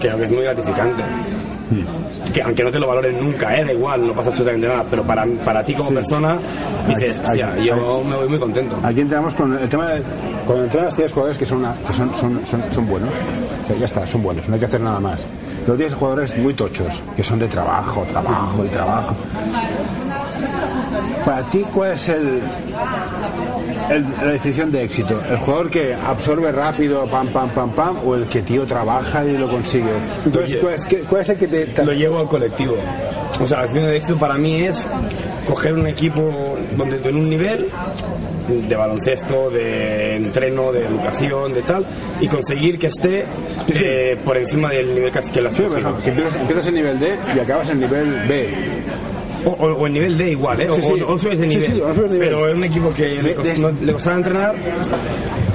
[0.00, 1.02] creo que es muy gratificante.
[2.36, 3.64] Que aunque no te lo valoren nunca, ¿eh?
[3.64, 6.38] da igual, no pasa absolutamente nada, pero para, para ti como persona,
[6.86, 8.76] dices, Aquí- hostia, aquí- yo me voy muy contento.
[8.82, 10.02] Aquí entramos con el tema de
[10.44, 13.08] cuando entrenas tienes jugadores que son, una- que son, son, son, son buenos.
[13.64, 15.20] O sea, ya está, son buenos, no hay que hacer nada más.
[15.66, 19.14] Luego tienes jugadores muy tochos, que son de trabajo, trabajo y trabajo.
[21.24, 22.40] Para ti, ¿cuál es el,
[23.90, 25.20] el- la definición de éxito?
[25.30, 29.36] ¿El jugador que absorbe rápido, pam, pam, pam, pam, o el que tío trabaja y
[29.36, 29.90] lo consigue?
[30.24, 30.58] Entonces.
[30.60, 31.66] ¿cuál es, qué- cuál es el que te...
[31.66, 32.76] te- lo llevo al colectivo.
[33.40, 34.88] O sea, la acción de éxito para mí es
[35.46, 37.68] coger un equipo donde en un nivel
[38.48, 41.84] de baloncesto, de entreno, de educación, de tal,
[42.20, 43.26] y conseguir que esté
[43.74, 45.64] eh, por encima del nivel que que la Sí,
[46.02, 48.48] que empiezas, empiezas en nivel D y acabas en nivel B.
[49.46, 50.68] o, o- o el nivel D igual, ¿eh?
[50.68, 51.00] O, Sí, sí.
[51.02, 51.72] o- o subes de Sí, nivel.
[51.76, 52.28] sí, o subes de nivel.
[52.28, 54.54] Pero es un equipo que le, cost- de- no- le costaba entrenar,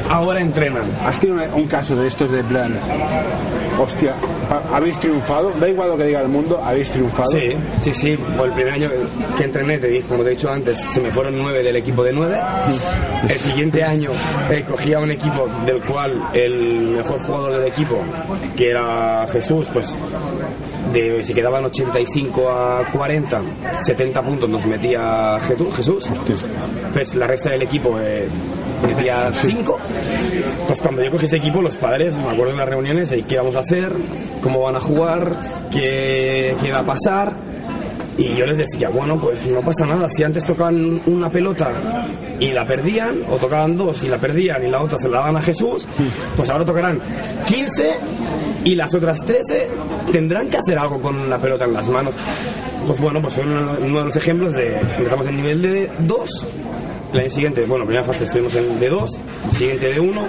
[0.10, 0.84] ahora entrenan.
[1.06, 2.73] ¿Has tenido un caso de estos de plan,
[3.80, 4.13] hostia,
[4.49, 5.51] ha- habéis triunfado?
[5.60, 7.30] Da igual lo que diga el mundo, habéis triunfado.
[7.32, 7.51] Sí,
[7.82, 8.15] sí, sí.
[8.15, 8.89] Bueno, el primer año
[9.38, 12.13] que entrené, te como te he dicho antes, se me fueron nueve del equipo de
[12.13, 12.39] nueve.
[13.27, 14.10] El siguiente año
[14.49, 17.97] eh, cogía un equipo del cual el mejor jugador del equipo,
[18.56, 19.97] que era Jesús, pues
[20.91, 23.41] de si quedaban 85 a 40,
[23.84, 25.75] 70 puntos nos metía Jesús.
[25.75, 26.10] Jesús.
[26.93, 28.27] Pues la resta del equipo eh,
[28.86, 29.80] metía 5.
[30.67, 33.38] Pues cuando yo cogí ese equipo, los padres, me acuerdo de las reuniones, eh, qué
[33.38, 33.91] vamos a hacer,
[34.41, 35.36] cómo van a jugar,
[35.71, 37.34] qué, qué va a pasar.
[38.17, 41.71] Y yo les decía, bueno, pues no pasa nada, si antes tocaban una pelota
[42.39, 45.38] y la perdían, o tocaban dos y la perdían y la otra se la daban
[45.38, 45.88] a Jesús,
[46.36, 47.01] pues ahora tocarán
[47.47, 47.95] 15
[48.63, 49.69] y las otras 13
[50.12, 52.15] tendrán que hacer algo con la pelota en las manos.
[52.86, 56.47] Pues bueno, pues fue uno, de los ejemplos de, empezamos en nivel de 2
[57.13, 59.19] el año siguiente, bueno, primera fase estuvimos en D2,
[59.52, 60.28] el siguiente D1,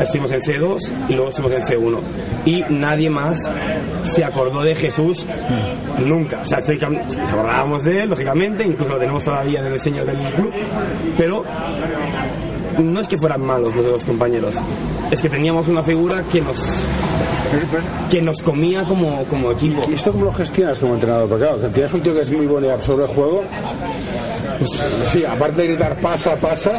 [0.00, 2.00] estuvimos en C2 y luego estuvimos en C1.
[2.44, 3.48] Y nadie más
[4.02, 5.24] se acordó de Jesús
[6.04, 6.40] nunca.
[6.40, 10.16] O sea, nos acordábamos de él, lógicamente, incluso lo tenemos todavía en el diseño del
[10.34, 10.52] club,
[11.16, 11.44] pero
[12.78, 14.56] no es que fueran malos los de los compañeros,
[15.10, 16.58] es que teníamos una figura que nos,
[18.10, 19.82] que nos comía como, como equipo.
[19.88, 21.28] ¿Y esto cómo lo gestionas como entrenador?
[21.28, 23.42] Porque claro, tienes un tío que es muy bueno y absorbe el juego.
[24.58, 24.70] pues,
[25.08, 26.72] sí, aparte de gritar pasa, pasa,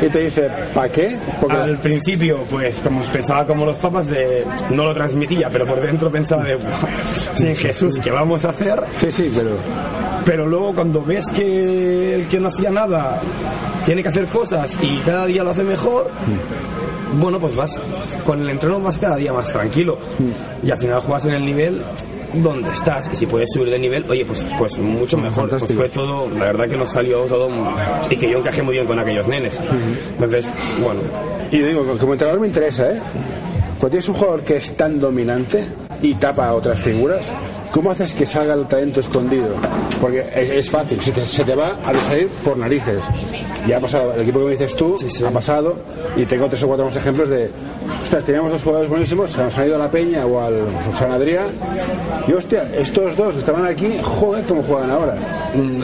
[0.00, 1.16] y te dice, ¿para qué?
[1.40, 5.80] Porque Al principio, pues como pensaba como los papas, de no lo transmitía, pero por
[5.80, 8.82] dentro pensaba de "Buah, sin Jesús, ¿qué vamos a hacer?
[8.98, 9.50] Sí, sí, pero
[10.24, 13.20] Pero luego cuando ves que el que no hacía nada
[13.86, 16.10] tiene que hacer cosas y cada día lo hace mejor,
[17.14, 17.80] bueno, pues vas
[18.24, 19.98] con el entreno vas cada día más tranquilo.
[20.62, 21.82] Y al final juegas en el nivel
[22.34, 23.10] donde estás.
[23.12, 25.48] Y si puedes subir de nivel, oye, pues pues mucho mejor.
[25.48, 27.48] Pues fue todo, la verdad que nos salió todo
[28.10, 29.58] y que yo encajé muy bien con aquellos nenes.
[30.12, 30.48] Entonces,
[30.82, 31.00] bueno,
[31.50, 33.00] Y digo, como entrenador me interesa, ¿eh?
[33.78, 35.66] Cuando tienes un jugador que es tan dominante
[36.02, 37.32] y tapa a otras figuras,
[37.72, 39.54] ¿cómo haces que salga el talento escondido?
[40.00, 43.04] Porque es, es fácil, se te, se te va a salir por narices.
[43.66, 45.76] Ya ha pasado, el equipo que me dices tú ha pasado
[46.16, 47.50] y tengo tres o cuatro más ejemplos de,
[48.00, 51.12] ostras, teníamos dos jugadores buenísimos, se nos han ido a la Peña o al San
[51.12, 51.48] Adrián
[52.26, 55.16] y hostia, estos dos estaban aquí, joder, ¿cómo juegan ahora?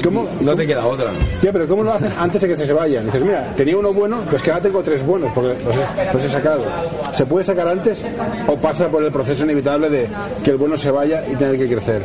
[0.02, 1.10] ¿Cómo, no te queda otra.
[1.42, 3.06] ya, pero ¿cómo lo haces antes de que se vayan?
[3.06, 6.24] Dices, mira, tenía uno bueno, pues que ahora tengo tres buenos, porque los he, los
[6.24, 6.64] he sacado.
[7.12, 8.04] ¿Se puede sacar antes
[8.46, 10.08] o pasa por el proceso inevitable de
[10.42, 12.02] que el bueno se vaya y tener que crecer?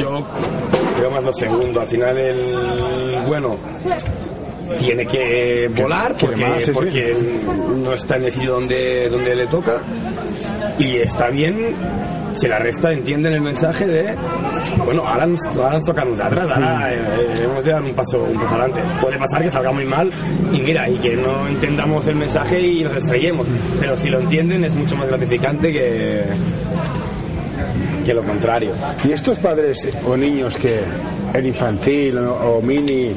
[0.00, 0.26] Yo
[0.96, 1.80] creo más lo segundo.
[1.80, 2.54] Al final el
[3.26, 3.56] bueno
[4.78, 6.72] tiene que volar porque, más, sí, sí.
[6.72, 7.16] porque
[7.76, 9.80] no está en el sitio donde, donde le toca
[10.78, 11.74] y está bien
[12.34, 14.14] si la resta entienden el mensaje de
[14.84, 17.94] bueno, ahora nos, ahora nos toca a nosotras, ahora eh, eh, hemos de dar un
[17.94, 18.82] paso, un paso adelante.
[19.00, 20.10] Puede pasar que salga muy mal
[20.52, 23.46] y mira, y que no entendamos el mensaje y nos estrellemos,
[23.80, 26.24] pero si lo entienden es mucho más gratificante que,
[28.06, 28.70] que lo contrario.
[29.04, 30.80] Y estos padres o niños que
[31.34, 33.14] en infantil o, o mini,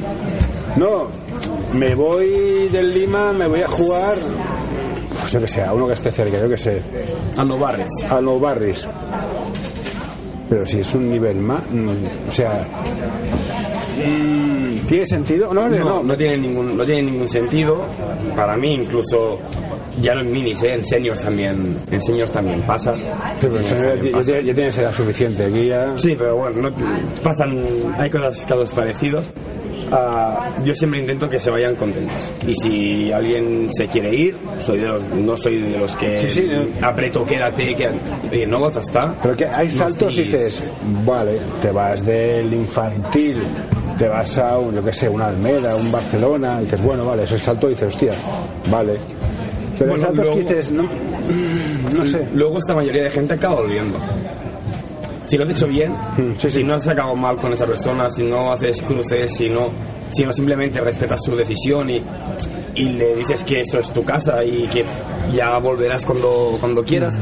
[0.76, 1.06] no,
[1.72, 4.16] me voy del Lima, me voy a jugar,
[5.20, 6.82] pues yo que sé, a uno que esté cerca, yo que sé,
[7.36, 7.88] A no barres.
[8.10, 8.86] a los barris.
[10.48, 12.66] Pero si es un nivel más, mm, o sea,
[14.04, 14.59] mm,
[14.90, 15.54] ¿tiene sentido?
[15.54, 17.84] No, no, No, tiene ningún, no tiene ningún sentido.
[18.36, 19.38] Para mí, incluso
[20.02, 20.74] ya no en minis, ¿eh?
[20.74, 22.94] en seniors también, en seniors también pasa.
[22.94, 23.02] Sí,
[23.40, 24.32] pero seniors ya- pasa.
[24.32, 25.44] ya- ya tienes edad suficiente.
[25.44, 25.94] Aquí ya.
[25.98, 26.76] Sí, pero bueno, no-
[27.22, 27.58] pasan,
[27.98, 29.24] hay cosas casos parecidos.
[29.92, 32.32] ah, yo siempre intento que se vayan contentos.
[32.46, 36.30] Y si alguien se quiere ir, soy de los, no soy de los que Sí,
[36.30, 36.48] sí,
[36.80, 36.86] no.
[36.86, 38.46] aprieto, quédate, quédate.
[38.46, 39.14] No, ya está.
[39.20, 40.62] Pero que hay saltos y dices,
[41.04, 43.38] vale, te vas del infantil,
[44.00, 47.24] te vas a un, yo qué sé, una Almeda, un Barcelona, y dices, bueno, vale,
[47.24, 48.12] eso es salto y dices, hostia,
[48.70, 48.94] vale.
[49.78, 50.88] Pero Bueno, saltos que luego- dices, no,
[51.98, 52.26] no sé.
[52.34, 53.98] Luego esta mayoría de gente acaba volviendo.
[55.26, 56.50] Si lo has hecho bien, Mm, sí, sí.
[56.50, 59.68] si no has acabado mal con esa persona, si no haces cruces, si no,
[60.10, 62.00] si no simplemente respetas su decisión y,
[62.76, 64.82] y le dices que eso es tu casa y que
[65.34, 67.16] ya volverás cuando, cuando quieras,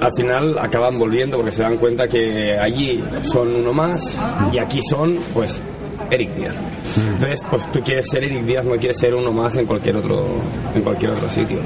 [0.00, 4.02] al final acaban volviendo porque se dan cuenta que allí son uno más
[4.52, 5.60] y aquí son, pues,
[6.10, 6.56] Eric Díaz.
[6.96, 10.26] Entonces, pues tú quieres ser Eric Díaz, no quieres ser uno más en cualquier otro,
[10.74, 11.58] en cualquier otro sitio.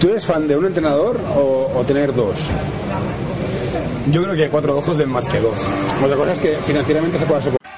[0.00, 2.38] ¿Tú eres fan de un entrenador o, o tener dos?
[4.10, 5.58] Yo creo que cuatro ojos ven más que dos.
[6.04, 7.72] Otra cosa es que financieramente se pueda soportar.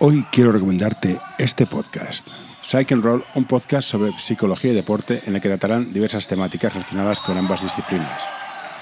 [0.00, 2.28] Hoy quiero recomendarte este podcast.
[2.64, 6.72] Psych and Roll, un podcast sobre psicología y deporte en el que tratarán diversas temáticas
[6.74, 8.20] relacionadas con ambas disciplinas.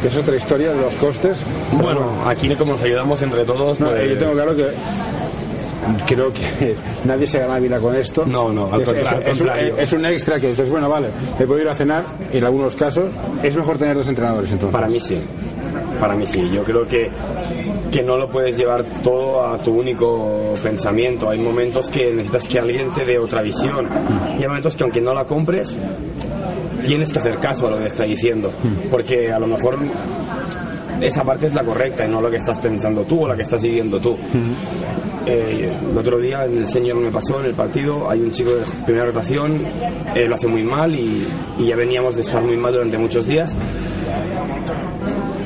[0.00, 1.42] Que es otra historia de los costes.
[1.72, 4.66] Bueno, aquí como nos ayudamos entre todos, No, pues- yo tengo claro que
[6.06, 6.74] creo que
[7.04, 8.24] nadie se gana vida con esto.
[8.26, 9.74] No, no, al es, contra- es- es un, contrario.
[9.78, 13.10] es un extra que dices, bueno, vale, me puedo ir a cenar en algunos casos
[13.42, 14.72] es mejor tener dos entrenadores entonces.
[14.72, 15.18] Para mí sí.
[16.00, 16.50] Para mí sí.
[16.52, 17.10] Yo creo que,
[17.90, 21.30] que no lo puedes llevar todo a tu único pensamiento.
[21.30, 23.86] Hay momentos que necesitas que alguien te dé otra visión.
[24.38, 25.74] Y hay momentos que aunque no la compres,
[26.86, 28.50] tienes que hacer caso a lo que está diciendo.
[28.90, 29.78] Porque a lo mejor
[31.00, 33.42] esa parte es la correcta y no lo que estás pensando tú o la que
[33.42, 34.16] estás viviendo tú.
[35.26, 38.62] Eh, el otro día el señor me pasó en el partido, hay un chico de
[38.84, 39.60] primera rotación,
[40.14, 41.26] eh, lo hace muy mal y,
[41.58, 43.56] y ya veníamos de estar muy mal durante muchos días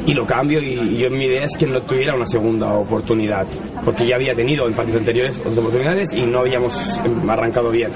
[0.07, 3.47] y lo cambio y, y yo mi idea es que no tuviera una segunda oportunidad
[3.85, 7.91] porque ya había tenido en partidos anteriores otras oportunidades y no habíamos arrancado bien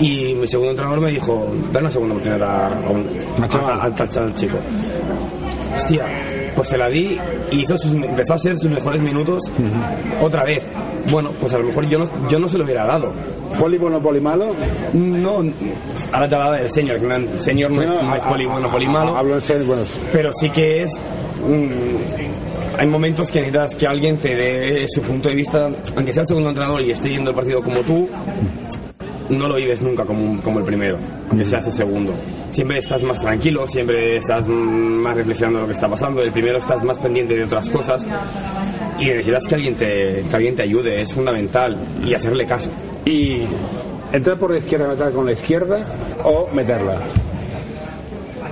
[0.00, 3.06] y mi segundo entrenador me dijo dale una segunda oportunidad a, a un-
[3.42, 4.56] Al a- chico.
[5.74, 6.06] Hostia
[6.54, 7.18] pues se la di
[7.52, 9.42] y hizo sus- empezó a hacer sus mejores minutos
[10.20, 10.60] otra vez.
[11.10, 13.12] Bueno pues a lo mejor yo no, yo no se lo hubiera dado.
[13.58, 14.54] Poli bueno, poli malo.
[14.92, 15.42] no
[16.12, 18.22] ahora te va a dar el señor que no- el señor no, es, no es
[18.22, 19.16] poli bueno poli malo.
[19.16, 19.82] Hablo en serio, bueno,
[20.12, 20.92] pero sí que es
[21.48, 26.22] mm, hay momentos que necesitas que alguien te dé su punto de vista aunque sea
[26.22, 28.08] el segundo entrenador y esté viendo el partido como tú
[29.30, 32.14] no lo vives nunca como, como el primero aunque seas el segundo.
[32.50, 36.22] Siempre estás más tranquilo siempre estás mm, más reflexionando lo que está pasando.
[36.22, 38.06] El primero estás más pendiente de otras cosas
[38.98, 42.70] y necesitas que alguien te, que alguien te ayude es fundamental y hacerle caso.
[43.04, 43.42] Y
[44.12, 45.78] entrar por la izquierda, meter con la izquierda
[46.24, 47.00] o meterla.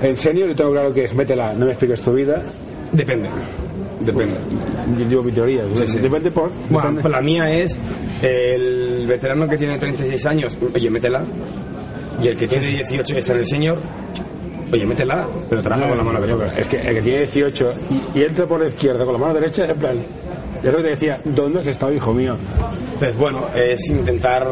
[0.02, 2.42] En serio, yo tengo claro que es métela, no me expliques tu vida.
[2.92, 3.28] depende
[4.06, 4.34] depende
[4.98, 5.62] Yo digo mi teoría.
[5.86, 5.98] sí.
[5.98, 6.50] Depende por.
[6.70, 7.02] Bueno, depende.
[7.02, 7.78] pues la mía es
[8.22, 11.24] el veterano que tiene 36 años, oye, métela.
[12.22, 13.78] Y el que tiene 18 y está en el señor,
[14.72, 16.46] oye, métela, pero trabaja con la mano que toca.
[16.58, 17.74] Es que el que tiene 18
[18.14, 19.96] y, y entra por la izquierda con la mano derecha, en plan.
[20.62, 22.34] Es lo que te decía, ¿dónde has estado, hijo mío?
[22.94, 24.48] Entonces, bueno, es intentar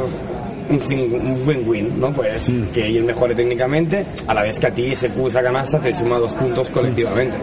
[0.68, 2.12] un win-win, ¿no?
[2.12, 5.94] Pues que él mejore técnicamente, a la vez que a ti ese, esa canasta te
[5.94, 7.36] suma dos puntos colectivamente.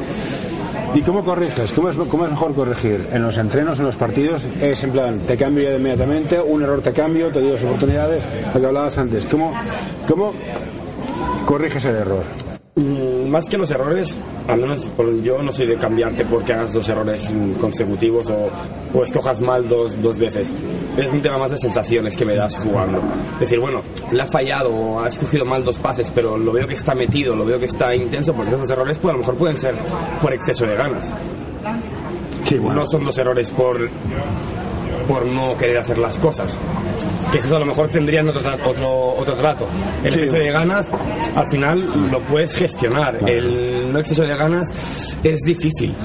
[0.94, 1.72] ¿Y cómo corriges?
[1.72, 3.08] ¿Cómo es, ¿Cómo es mejor corregir?
[3.14, 4.46] ¿En los entrenos, en los partidos?
[4.62, 8.24] Es en plan, te cambio ya inmediatamente, un error te cambio, te doy dos oportunidades,
[8.54, 9.26] lo que hablabas antes.
[9.26, 9.54] ¿Cómo,
[11.46, 12.24] corriges el error?
[12.76, 14.14] Mm, Más que los errores,
[14.48, 14.90] al menos
[15.24, 18.28] yo no soy de cambiarte porque hagas dos errores consecutivos
[18.94, 20.52] o, escojas mal dos veces.
[20.98, 23.00] Es un tema más de sensaciones que me das jugando.
[23.36, 26.68] Es decir, bueno, le ha fallado o ha escogido mal dos pases, pero lo veo
[26.68, 29.36] que está metido, lo veo que está intenso, porque esos errores pues, a lo mejor
[29.36, 29.76] pueden ser
[30.22, 31.10] por exceso de ganas.
[32.44, 33.88] Sí, No son dos errores por,
[35.08, 36.58] por no querer hacer las cosas.
[37.32, 39.68] Que eso a lo mejor tendrían otro, tra- otro, otro trato.
[40.04, 40.90] El exceso de ganas,
[41.34, 43.18] al final lo puedes gestionar.
[43.30, 44.74] El no exceso de ganas
[45.24, 45.96] es difícil.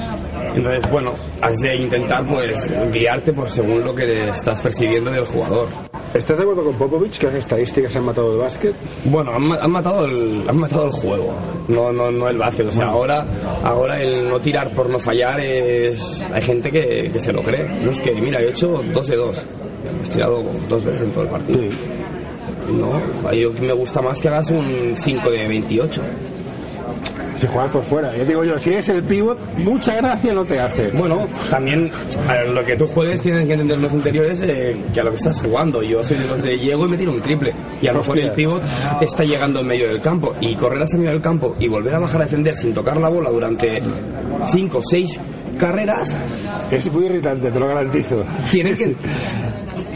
[0.57, 5.69] Entonces, bueno, has de intentar pues guiarte por según lo que estás percibiendo del jugador.
[6.15, 8.75] ¿Estás de acuerdo con Popovich que las estadísticas han matado el básquet?
[9.05, 11.35] Bueno, han, han matado el, han matado el juego,
[11.69, 12.67] no, no, no el básquet.
[12.67, 13.27] O sea, ahora,
[13.63, 16.23] ahora el no tirar por no fallar es.
[16.33, 17.69] Hay gente que, que se lo cree.
[17.83, 19.45] No es que, mira, he hecho dos de dos.
[20.07, 21.61] He tirado dos veces en todo el partido.
[22.73, 26.03] No, yo me gusta más que hagas un 5 de 28.
[27.37, 28.17] Si juegas por fuera.
[28.17, 30.89] Yo digo yo, si es el pivot, mucha gracia no te hace.
[30.89, 31.91] Bueno, también
[32.29, 35.17] a lo que tú juegues tienes que entender los interiores eh, que a lo que
[35.17, 35.83] estás jugando.
[35.83, 37.53] Yo soy de los de llego y me tiro un triple.
[37.83, 38.63] Y a lo mejor el pivot
[39.01, 40.35] está llegando en medio del campo.
[40.41, 42.97] Y correr hasta el medio del campo y volver a bajar a defender sin tocar
[42.97, 43.83] la bola durante
[44.53, 45.21] 5 o 6
[45.59, 46.15] carreras,
[46.71, 48.25] Es muy irritante, te lo garantizo.
[48.51, 48.95] tienen que...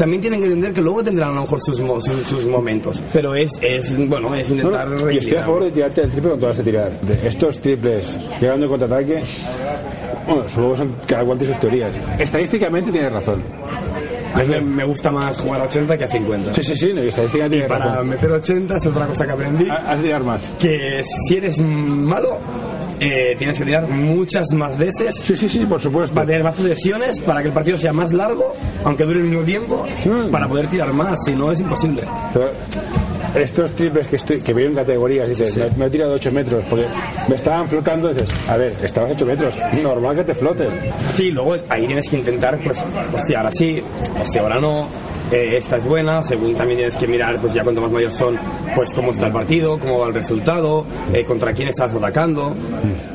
[0.00, 3.02] También tienen que entender que luego tendrán a lo mejor sus, mo- sus, sus momentos.
[3.12, 6.10] Pero es, es, bueno, es No, intentar no, y estoy a favor de tirarte el
[6.10, 6.90] triple cuando vas a tirar.
[7.02, 9.22] De estos triples llegando en contraataque,
[10.26, 11.92] bueno, luego son cada cual tiene sus teorías.
[12.18, 13.42] Estadísticamente tienes razón.
[14.32, 16.54] A mí me, gusta más jugar a 80 que a 50.
[16.54, 18.08] Sí, sí, sí, no, estadísticamente Y para razón.
[18.08, 19.68] meter 80 es otra cosa que aprendí.
[19.68, 20.42] Ha- Has de tirar más.
[20.58, 22.38] que si eres malo,
[23.00, 26.14] eh, tienes que tirar muchas más veces Sí, sí, sí, por supuesto.
[26.14, 29.42] para tener más posesiones, para que el partido sea más largo, aunque dure el mismo
[29.42, 30.30] tiempo, Mm.
[30.30, 32.02] para poder tirar más, si no es imposible.
[32.32, 32.50] Pero
[33.34, 36.64] estos triples que estoy que veo en categorías, dices, me, me he tirado 8 metros,
[36.68, 36.86] porque
[37.28, 40.68] me estaban flotando, dices, a ver, estabas 8 metros, normal que te floten.
[41.14, 42.82] Sí, luego ahí tienes que intentar, pues,
[43.14, 43.82] hostia, ahora sí,
[44.20, 44.88] hostia, ahora no,
[45.32, 48.36] eh, esta es buena, según también tienes que mirar, pues ya cuanto más mayores son,
[48.74, 52.54] pues cómo está el partido, cómo va el resultado, eh, contra quién estás atacando,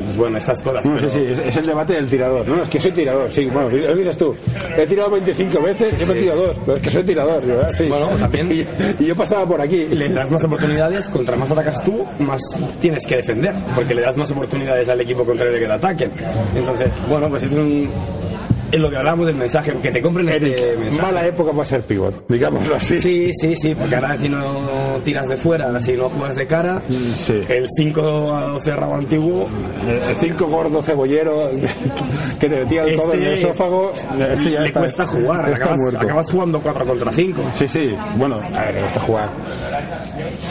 [0.05, 0.85] pues bueno, estas cosas.
[0.85, 2.47] No, pero- sí, sí, es, es el debate del tirador.
[2.47, 4.35] No, no, es que soy tirador, sí, bueno, lo dices tú.
[4.77, 7.67] He tirado 25 veces, he metido dos, pero es que soy tirador, yo, ¿eh?
[7.73, 7.85] sí.
[7.87, 8.65] Bueno, también- Y,
[9.03, 9.85] y yo pasaba por aquí.
[9.87, 12.41] le das más oportunidades, contra más atacas tú, más
[12.79, 16.11] tienes que defender, porque le das más oportunidades al equipo contrario de que te ataquen.
[16.55, 17.89] Entonces, bueno, pues es un
[18.71, 21.01] es lo que hablamos del mensaje, que te compren este mensaje.
[21.01, 22.99] Mala época para ser pivot, digámoslo así.
[22.99, 24.43] Sí, sí, sí, porque ahora si no
[25.03, 26.81] tiras de fuera, si no juegas de cara,
[27.25, 27.41] sí.
[27.47, 29.47] el 5 cerrado antiguo,
[30.09, 31.49] El 5 gordo cebollero
[32.39, 33.93] que te metía el codo en el este esófago,
[34.31, 35.99] este ya le está, cuesta jugar, está acabas, muerto.
[36.01, 37.41] acabas jugando 4 contra 5.
[37.57, 39.29] Sí, sí, bueno, a ver, le gusta jugar.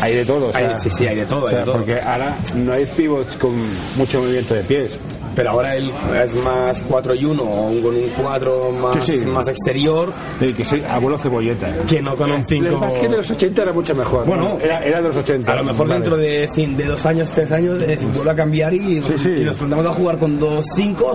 [0.00, 1.70] Hay de todo, o sea, Hay- sí, sí, hay de todo, o sea, hay de
[1.70, 1.78] todo.
[1.78, 3.52] Porque ahora no hay pivots con
[3.96, 4.98] mucho movimiento de pies.
[5.34, 5.90] Pero ahora él
[6.24, 9.26] es más 4 y 1, o un- con un 4 más, Sí, sí.
[9.26, 11.68] más exterior, El que soy abuelo cebolleta.
[11.88, 12.78] que no con un El 5.
[12.78, 14.26] básquet de los 80 era mucho mejor.
[14.26, 14.58] Bueno, ¿no?
[14.60, 15.52] era, era de los 80.
[15.52, 15.94] A lo mejor Vale.
[16.00, 19.30] dentro de, de dos años, tres años, eh, vuelve a cambiar y, Sí, sí.
[19.38, 21.12] y nos plantamos a jugar con dos cinco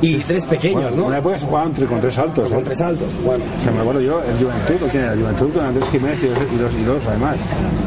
[0.00, 1.06] y tres pequeños, Bueno, ¿no?
[1.06, 2.48] Una época se jugaban tri- con tres altos.
[2.50, 2.62] Con ¿eh?
[2.64, 3.08] tres altos.
[3.24, 5.12] Bueno, O sea, me acuerdo yo, el Juventud, ¿o quién era?
[5.14, 7.36] El Juventud con Andrés Jiménez y dos, y dos, y dos además.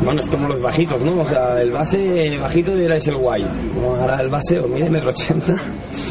[0.03, 1.21] bueno, es como los bajitos, ¿no?
[1.21, 3.45] O sea, el base bajito era el guay.
[3.75, 5.53] Bueno, ahora el base o mide metro ochenta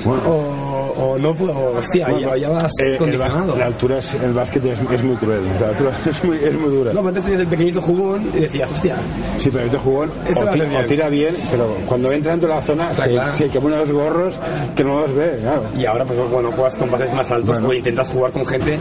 [0.04, 0.22] Bueno.
[0.26, 3.56] o, o no puedo, hostia, ya, ya vas Eh, condicionado.
[3.56, 5.42] la altura, es, el básquet es, es muy cruel.
[5.60, 6.92] La altura es muy, es muy dura.
[6.92, 8.96] No, antes tenías el pequeñito jugón y decías, hostia,
[9.38, 10.82] Sí, pero este jugón Este o, lo ti- hace bien.
[10.82, 13.32] o tira bien, pero cuando entra dentro de la zona Está se, claro.
[13.32, 14.34] se quema unos gorros
[14.76, 15.62] que no los ve, claro.
[15.76, 17.68] y ahora pues bueno, juegas con bases más altos Bueno.
[17.68, 18.78] o intentas jugar con gente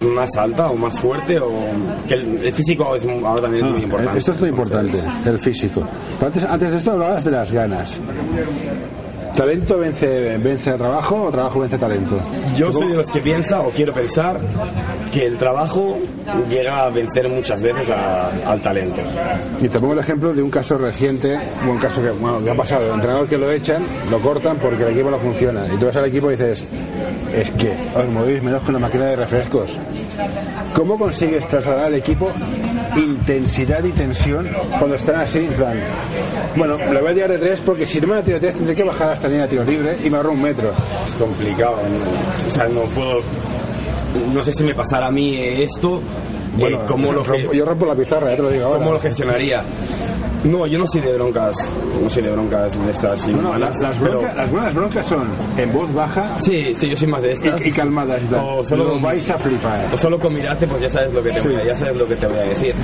[0.00, 1.48] más alta o más fuerte o
[2.08, 4.12] que el, el físico es, ahora también es muy importante.
[4.14, 5.86] Ah, Esto es muy importante, el físico.
[6.18, 8.00] Pero Antes, antes de esto hablabas de las ganas.
[9.36, 12.16] ¿Talento vence, vence a trabajo o trabajo vence a talento?
[12.54, 14.38] Yo soy de los que piensa o quiero pensar
[15.12, 15.98] que el trabajo
[16.50, 19.00] llega a vencer muchas veces a- al talento.
[19.60, 22.54] Y te pongo el ejemplo de un caso reciente, un caso que, bueno, que ha
[22.54, 25.62] pasado, el entrenador que lo echan, lo cortan porque el equipo no funciona.
[25.74, 26.64] Y tú vas al equipo y dices,
[27.34, 29.78] es que os movéis menos con la máquina de refrescos.
[30.74, 32.30] ¿Cómo consigues trasladar al equipo
[32.96, 35.78] intensidad y tensión cuando están así, en plan,
[36.56, 38.54] bueno, le voy a tirar de tres porque si no me la tiro de tres
[38.54, 40.72] tendré que bajar hasta la línea de tiro libre y me ahorro un metro.
[41.08, 41.76] Es complicado.
[41.76, 42.48] ¿no?
[42.48, 43.20] O sea, no puedo.
[44.32, 46.00] No sé si me pasara a mí esto.
[46.58, 48.78] eh, ¿cómo, lo, rompo- yo la pizarra, ya te lo digo ahora.
[48.78, 49.62] cómo lo gestionaría?
[50.44, 51.54] No, yo no soy de broncas.
[52.02, 55.28] No soy de broncas de estas No, no, las, pero- broncas, las buenas broncas son
[55.56, 57.64] en voz baja Sí, sí, yo soy más de estas.
[57.64, 58.20] y, y calmadas.
[58.32, 59.80] O solo lo con- vais a flipar.
[59.92, 62.06] O solo con mirarte, pues ya sabes lo que te, voy, a, ya sabes lo
[62.08, 62.74] que te voy a decir.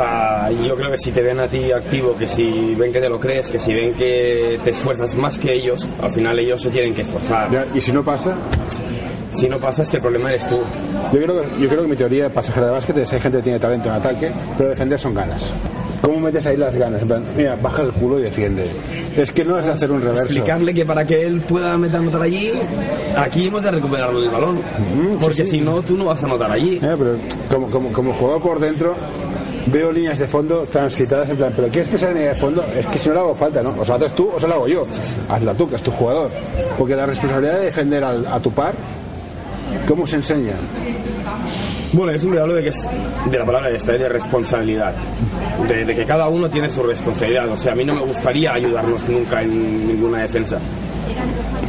[0.00, 3.08] Ah, yo creo que si te ven a ti activo, que si ven que te
[3.08, 6.70] lo crees, que si ven que te esfuerzas más que ellos, al final ellos se
[6.70, 7.50] tienen que esforzar.
[7.50, 8.34] Ya, y si no pasa,
[9.34, 10.58] Si no pasa, es que el problema eres tú.
[11.12, 13.44] yo creo, que, yo creo que mi teoría pasajera de básquet es hay gente que
[13.44, 15.50] tiene talento en ataque, pero defender son ganas.
[16.02, 17.02] ¿Cómo metes ahí las ganas?
[17.02, 18.66] En plan, mira, baja el culo y defiende.
[19.16, 20.24] Es que no es hacer un reverso.
[20.24, 22.52] Explicarle que para que él pueda meter anotar allí,
[23.16, 24.56] aquí hemos de recuperar el balón.
[24.56, 25.50] Mm, Porque sí.
[25.50, 26.76] si no, tú no vas a anotar allí.
[26.76, 27.16] Eh, pero
[27.50, 28.94] como, como, como jugador por dentro,
[29.66, 32.64] veo líneas de fondo transitadas en plan, ¿pero quieres pensar en línea de fondo?
[32.78, 33.70] Es que si no le hago falta, ¿no?
[33.78, 34.86] O se la haces tú o se la hago yo.
[35.28, 36.30] Hazla tú, que es tu jugador.
[36.78, 38.72] Porque la responsabilidad de defender al- a tu par,
[39.86, 40.54] ¿cómo se enseña?
[41.92, 42.86] Bueno, es un hablo de que es
[43.30, 44.94] de la palabra esta, de responsabilidad.
[45.66, 47.48] De, de que cada uno tiene su responsabilidad.
[47.48, 50.58] O sea, a mí no me gustaría ayudarnos nunca en ninguna defensa.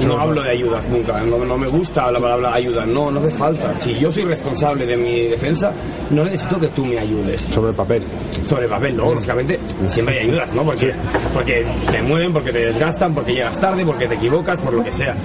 [0.06, 3.32] No hablo de ayudas nunca, no, no me gusta la palabra ayuda, no, no hace
[3.32, 3.76] falta.
[3.80, 5.74] Si yo soy responsable de mi defensa,
[6.10, 7.42] no necesito que tú me ayudes.
[7.42, 8.04] Sobre el papel.
[8.48, 9.60] Sobre el papel, no, lógicamente
[9.90, 10.64] siempre hay ayudas, ¿no?
[10.64, 10.94] Porque,
[11.34, 14.92] porque te mueven, porque te desgastan, porque llegas tarde, porque te equivocas, por lo que
[14.92, 15.16] sea.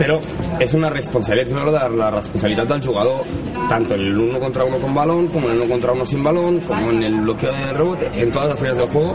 [0.00, 0.18] Pero
[0.58, 3.20] es una responsabilidad, es la, la responsabilidad del jugador,
[3.68, 6.24] tanto en el uno contra uno con balón, como en el uno contra uno sin
[6.24, 9.14] balón, como en el bloqueo de rebote, en todas las áreas del juego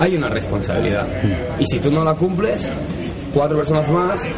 [0.00, 1.06] hay una responsabilidad.
[1.60, 2.68] Y si tú no la cumples,
[3.32, 4.28] cuatro personas más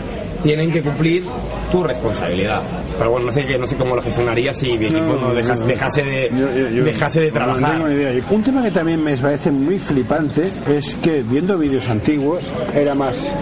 [0.42, 1.24] tienen que cumplir
[1.70, 2.62] tu responsabilidad.
[2.98, 6.02] Pero bueno, no sé, no sé cómo lo gestionaría si mi equipo no, dejas, dejase,
[6.04, 7.90] de, Yo- yo- dejase de trabajar.
[7.90, 8.22] idea.
[8.30, 13.36] Un tema que también me parece muy flipante es que viendo vídeos antiguos era más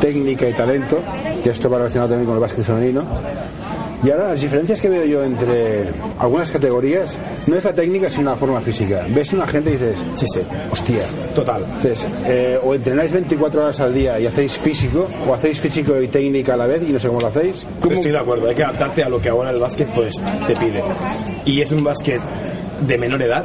[0.00, 1.00] técnica y talento,
[1.42, 3.04] que esto va relacionado también con el básquet femenino.
[4.02, 5.84] Y ahora las diferencias que veo yo entre
[6.18, 9.04] algunas categorías no es la técnica sino la forma física.
[9.08, 10.40] Ves una gente y dices, Sí, sí,
[10.70, 11.02] hostia.
[11.34, 11.64] total.
[11.66, 16.08] Entonces, eh, o entrenáis 24 horas al día y hacéis físico, o hacéis físico y
[16.08, 17.64] técnica a la vez y no sé cómo lo hacéis.
[17.80, 20.14] ¿Cómo- Estoy de acuerdo, hay que adaptarte a lo que ahora el básquet pues
[20.46, 20.82] te pide.
[21.44, 22.20] Y es un básquet
[22.86, 23.44] de menor edad.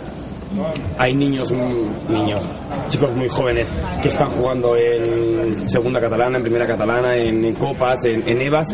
[0.98, 2.40] Hay niños, mm, niños,
[2.88, 3.66] chicos muy jóvenes
[4.02, 8.68] que están jugando en segunda catalana, en primera catalana, en, en copas, en, en EVAs.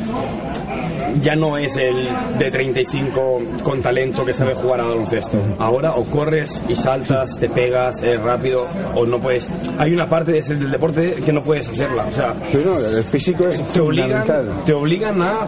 [1.22, 2.08] Ya no es el
[2.40, 5.38] de 35 con talento que sabe jugar a baloncesto.
[5.60, 9.50] Ahora o corres y saltas, te pegas, eres rápido, o no puedes.
[9.78, 12.06] Hay una parte de ese- del deporte que no puedes hacerla.
[12.08, 14.26] O sea, Sí, no, el físico es te obligan,
[14.66, 15.48] te obligan a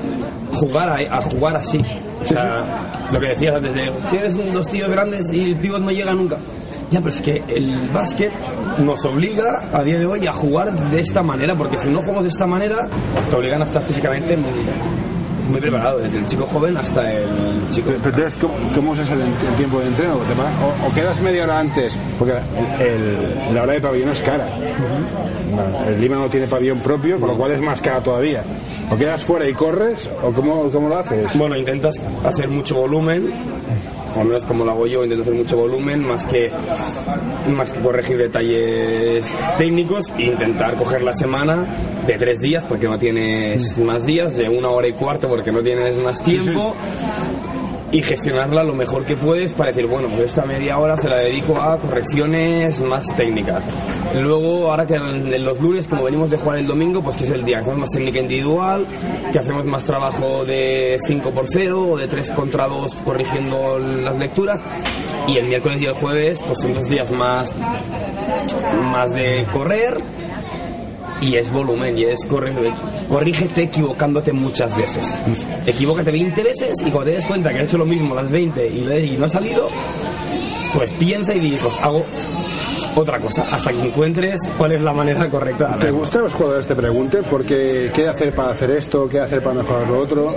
[0.53, 1.81] jugar a, a jugar así.
[2.21, 5.91] O sea, lo que decías antes de tienes dos tíos grandes y el pivot no
[5.91, 6.37] llega nunca.
[6.89, 8.31] Ya, pero es que el básquet
[8.79, 12.23] nos obliga a día de hoy a jugar de esta manera, porque si no jugamos
[12.23, 12.87] de esta manera,
[13.29, 14.49] te obligan a estar físicamente muy,
[15.53, 17.25] muy preparado, desde el chico joven hasta el
[17.71, 17.91] chico.
[18.03, 20.15] Pero entonces, ¿cómo, cómo usas el, el tiempo de entreno?
[20.17, 21.95] ¿Te va- o, o quedas media hora antes?
[22.19, 22.33] Porque
[22.79, 24.47] el- el- la hora de pabellón es cara.
[25.87, 28.43] El Lima no tiene pabellón propio, con lo cual es más cara todavía.
[28.91, 30.09] ¿O quedas fuera y corres?
[30.23, 31.27] ¿O cómo, cómo lo haces?
[31.37, 31.95] Bueno, intentas
[32.25, 33.31] hacer mucho volumen,
[34.19, 36.51] al menos como lo hago yo, intento hacer mucho volumen, más que,
[37.55, 41.65] más que corregir detalles técnicos, e intentar coger la semana
[42.05, 45.61] de tres días, porque no tienes más días, de una hora y cuarto, porque no
[45.61, 46.75] tienes más tiempo.
[47.93, 51.17] Y gestionarla lo mejor que puedes para decir, bueno, pues esta media hora se la
[51.17, 53.63] dedico a correcciones más técnicas.
[54.19, 57.29] Luego, ahora que en los lunes, como venimos de jugar el domingo, pues que es
[57.29, 58.87] el día que hacemos más técnica individual,
[59.31, 64.17] que hacemos más trabajo de 5 por 0 o de 3 contra 2 corrigiendo las
[64.17, 64.59] lecturas.
[65.27, 67.53] Y el miércoles y el jueves, pues son dos días más,
[68.91, 69.99] más de correr
[71.23, 72.19] y es volumen y es
[73.09, 75.17] corrígete equivocándote muchas veces.
[75.65, 78.67] Equivócate 20 veces y cuando te des cuenta que has hecho lo mismo las 20
[78.67, 79.67] y, le- y no ha salido,
[80.75, 82.03] pues piensa y di, pues hago
[82.95, 86.67] otra cosa hasta que encuentres cuál es la manera correcta ¿Te gusta que los jugadores
[86.67, 87.23] te pregunten?
[87.29, 89.07] Porque ¿qué hacer para hacer esto?
[89.09, 90.33] ¿Qué hacer para mejorar lo otro?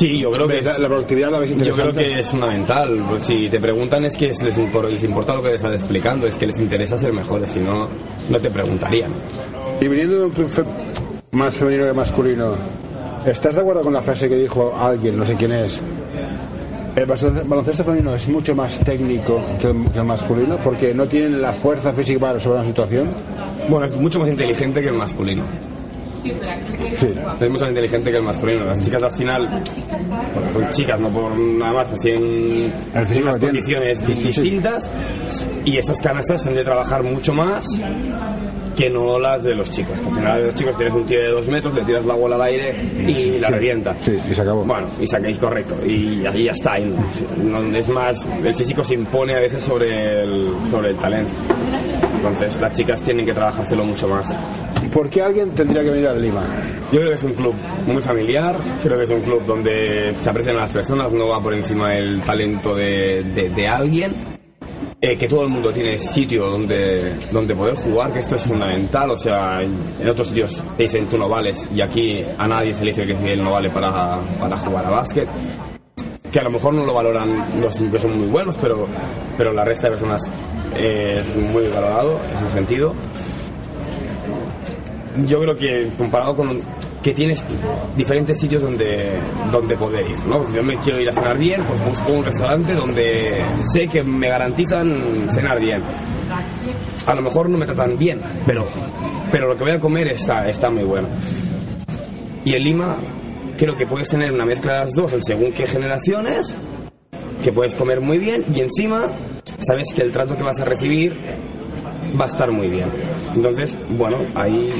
[0.00, 3.02] Sí, yo creo que La, es- la productividad la Yo creo que es fundamental.
[3.08, 6.34] Pues si te preguntan es que les, les importa lo que les estás explicando, es
[6.36, 7.88] que les interesa ser mejores, si no,
[8.28, 9.12] no te preguntarían.
[9.80, 10.50] Y viniendo de un club
[11.32, 12.52] más femenino que masculino,
[13.24, 15.80] ¿estás de acuerdo con la frase que dijo alguien, no sé quién es?
[16.96, 21.40] El baloncesto femenino es mucho más técnico que el, que el masculino porque no tienen
[21.40, 23.08] la fuerza física para resolver una situación.
[23.68, 25.44] Bueno, es mucho más inteligente que el masculino.
[26.24, 27.14] Sí.
[27.40, 28.64] Es mucho más inteligente que el masculino.
[28.64, 32.72] Las chicas al final, bueno, son chicas, no por nada más, El
[33.06, 34.14] físico unas condiciones sí.
[34.14, 34.90] distintas
[35.64, 37.64] y esos canastas han de trabajar mucho más
[38.78, 39.98] que no las de los chicos.
[40.08, 42.42] Al final, los chicos tienes un tío de dos metros, le tiras la bola al
[42.42, 42.72] aire
[43.06, 43.96] y la Sí, revienta.
[44.00, 44.62] sí, y se acabó.
[44.62, 45.74] Bueno, y sacáis correcto.
[45.84, 46.78] Y ahí ya está.
[46.78, 46.94] Y
[47.42, 51.32] no- es más, el físico se impone a veces sobre el, sobre el talento.
[52.16, 54.34] Entonces, las chicas tienen que trabajárselo mucho más.
[54.92, 56.42] ¿Por qué alguien tendría que venir al Lima?
[56.92, 57.54] Yo creo que es un club
[57.86, 61.42] muy familiar, creo que es un club donde se aprecian a las personas, no va
[61.42, 64.12] por encima del talento de, de- de alguien,
[65.00, 69.10] eh, que todo el mundo tiene sitio donde, donde poder jugar, que esto es fundamental,
[69.10, 72.84] o sea, en, otros sitios te dicen tú no vales y aquí a nadie se
[72.84, 75.28] le dice que él no vale para, para jugar a básquet,
[76.32, 78.88] que a lo mejor no lo valoran los que son muy buenos, pero,
[79.36, 80.28] pero la resta de personas
[80.76, 82.94] eh, es muy valorado en ese sentido.
[85.26, 86.60] Yo creo que comparado con
[87.08, 87.42] que tienes
[87.96, 89.08] diferentes sitios donde,
[89.50, 90.44] donde poder ir, ¿no?
[90.44, 93.40] Si yo me quiero ir a cenar bien, pues busco un restaurante donde
[93.72, 95.80] sé que me garantizan cenar bien.
[97.06, 98.66] A lo mejor no me tratan bien, pero,
[99.32, 101.08] pero lo que voy a comer está, está muy bueno.
[102.44, 102.98] Y en Lima
[103.56, 106.54] creo que puedes tener una mezcla de las dos en según qué generaciones,
[107.42, 109.12] que puedes comer muy bien y encima
[109.60, 111.16] sabes que el trato que vas a recibir
[112.20, 112.90] va a estar muy bien.
[113.34, 114.72] Entonces, bueno, ahí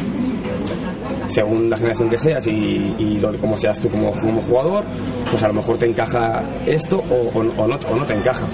[1.28, 2.50] según la generación que seas y,
[2.98, 4.84] y como seas tú como, como jugador,
[5.30, 8.46] pues a lo mejor te encaja esto o, o- o no, o no te encaja.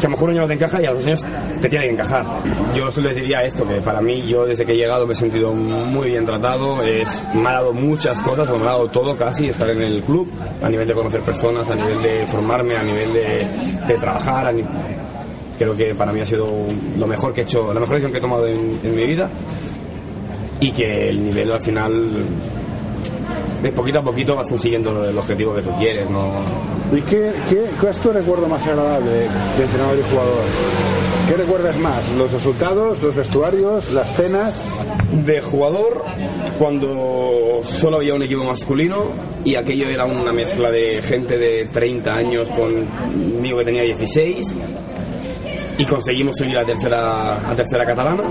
[0.00, 1.24] Que a lo mejor un año no te encaja y a los años
[1.60, 2.24] te tiene que encajar.
[2.72, 5.52] Yo les diría esto, que para mí yo desde que he llegado me he sentido
[5.52, 9.68] muy bien tratado, es, me ha dado muchas cosas, me ha dado todo casi, estar
[9.70, 10.30] en el club,
[10.62, 13.46] a nivel de conocer personas, a nivel de formarme, a nivel de,
[13.88, 14.62] de trabajar, a ni-
[15.58, 16.46] creo que para mí ha sido
[16.96, 19.28] lo mejor que he hecho, la mejor decisión que he tomado en, en mi vida
[20.60, 22.24] y que el nivel al final
[23.62, 26.30] de poquito a poquito vas consiguiendo el objetivo que tú quieres, ¿no?
[26.92, 29.24] ¿Y qué, qué, cuál es tu recuerdo más agradable de,
[29.62, 30.44] entrenador y jugador?
[31.28, 32.08] ¿Qué recuerdas más?
[32.16, 34.54] ¿Los resultados, los vestuarios, las cenas?
[35.26, 36.04] De jugador,
[36.58, 39.06] cuando solo había un equipo masculino
[39.44, 44.54] y aquello era una mezcla de gente de 30 años conmigo que tenía 16
[45.78, 48.22] y conseguimos subir a tercera, a tercera catalana.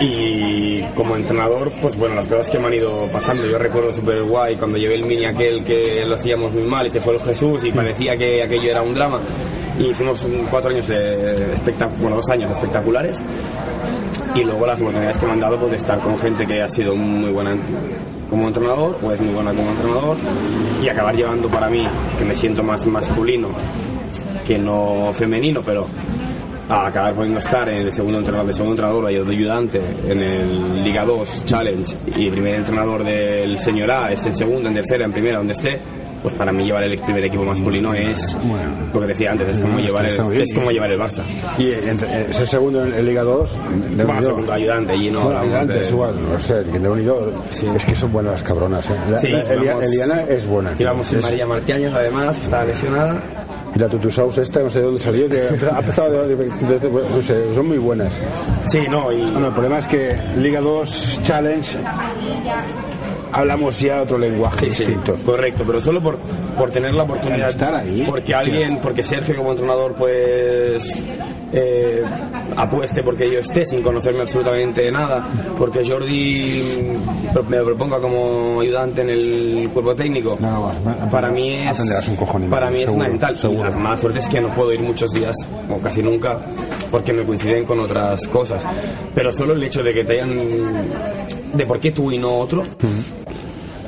[0.00, 3.46] Y como entrenador, pues bueno, las cosas que me han ido pasando.
[3.46, 6.90] Yo recuerdo súper guay cuando llevé el mini aquel que lo hacíamos muy mal y
[6.90, 9.20] se fue el Jesús y parecía que aquello era un drama.
[9.78, 11.54] Y hicimos cuatro años de
[12.00, 13.22] bueno, dos años espectaculares.
[14.34, 16.68] Y luego las oportunidades que me han dado pues, de estar con gente que ha
[16.68, 17.60] sido muy buena en-
[18.28, 20.16] como entrenador o es muy buena como entrenador
[20.82, 21.86] y acabar llevando para mí,
[22.18, 23.48] que me siento más masculino
[24.46, 25.86] que no femenino, pero
[26.68, 30.20] a acabar pudiendo estar en el segundo entrenador, de segundo entrenador o de ayudante en
[30.22, 35.04] el Liga 2 Challenge y primer entrenador del señor A es el segundo, en tercera,
[35.04, 35.78] en primera, donde esté,
[36.22, 38.36] pues para mí llevar el primer equipo masculino es
[38.92, 40.42] lo que decía antes, es como, Bueno, llevar, el, bien.
[40.42, 41.22] es como llevar el Barça.
[41.58, 43.50] Y eh, ser segundo en, en Liga 2,
[43.96, 47.32] de Bueno, segundo ayudante y no Bueno, antes de- igual, no sé, que de unido.
[47.76, 48.88] Es que son buenas las cabronas.
[48.90, 48.94] ¿eh?
[49.08, 50.72] La- Sí, la- íbamos- Eliana es buena.
[50.76, 53.22] Íbamos sin Es- María Martiáñez, además, que estaba lesionada.
[53.76, 55.38] Y la Tutusaus esta, no sé de dónde salió, que
[55.70, 58.10] ha empezado de, de- de- de- no sé, son muy buenas.
[58.70, 61.78] Sí, no, y Bueno, el problema es que Liga 2 Challenge
[63.32, 65.16] hablamos ya otro lenguaje Sí, sí, distinto.
[65.26, 66.16] correcto, pero solo por,
[66.56, 67.50] por tener la oportunidad.
[67.50, 70.82] Estar ahí, Porque alguien, porque Sergio como entrenador, pues.
[71.58, 72.02] Eh,
[72.54, 75.26] apueste porque yo esté sin conocerme absolutamente nada,
[75.58, 76.92] porque Jordi
[77.48, 80.36] me lo proponga como ayudante en el cuerpo técnico.
[80.38, 83.38] No, no, no, para mí es un para mí es seguro, fundamental.
[83.38, 83.70] seguro.
[83.70, 85.34] La mala suerte es que no puedo ir muchos días,
[85.70, 86.38] o casi nunca,
[86.90, 88.62] porque me coinciden con otras cosas.
[89.14, 90.36] Pero solo el hecho de que te hayan
[91.54, 92.64] de por qué tú y no otro.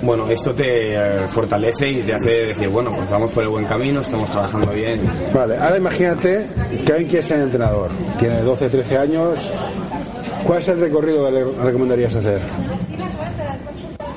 [0.01, 3.65] Bueno, esto te eh, fortalece y te hace decir, bueno, pues vamos por el buen
[3.65, 5.01] camino, estamos trabajando bien.
[5.35, 6.47] Vale, ahora imagínate
[6.87, 7.91] que alguien quiere ser entrenador.
[8.19, 9.53] Tiene 12, 13 años.
[10.45, 12.41] ¿Cuál es el recorrido que le recomendarías hacer?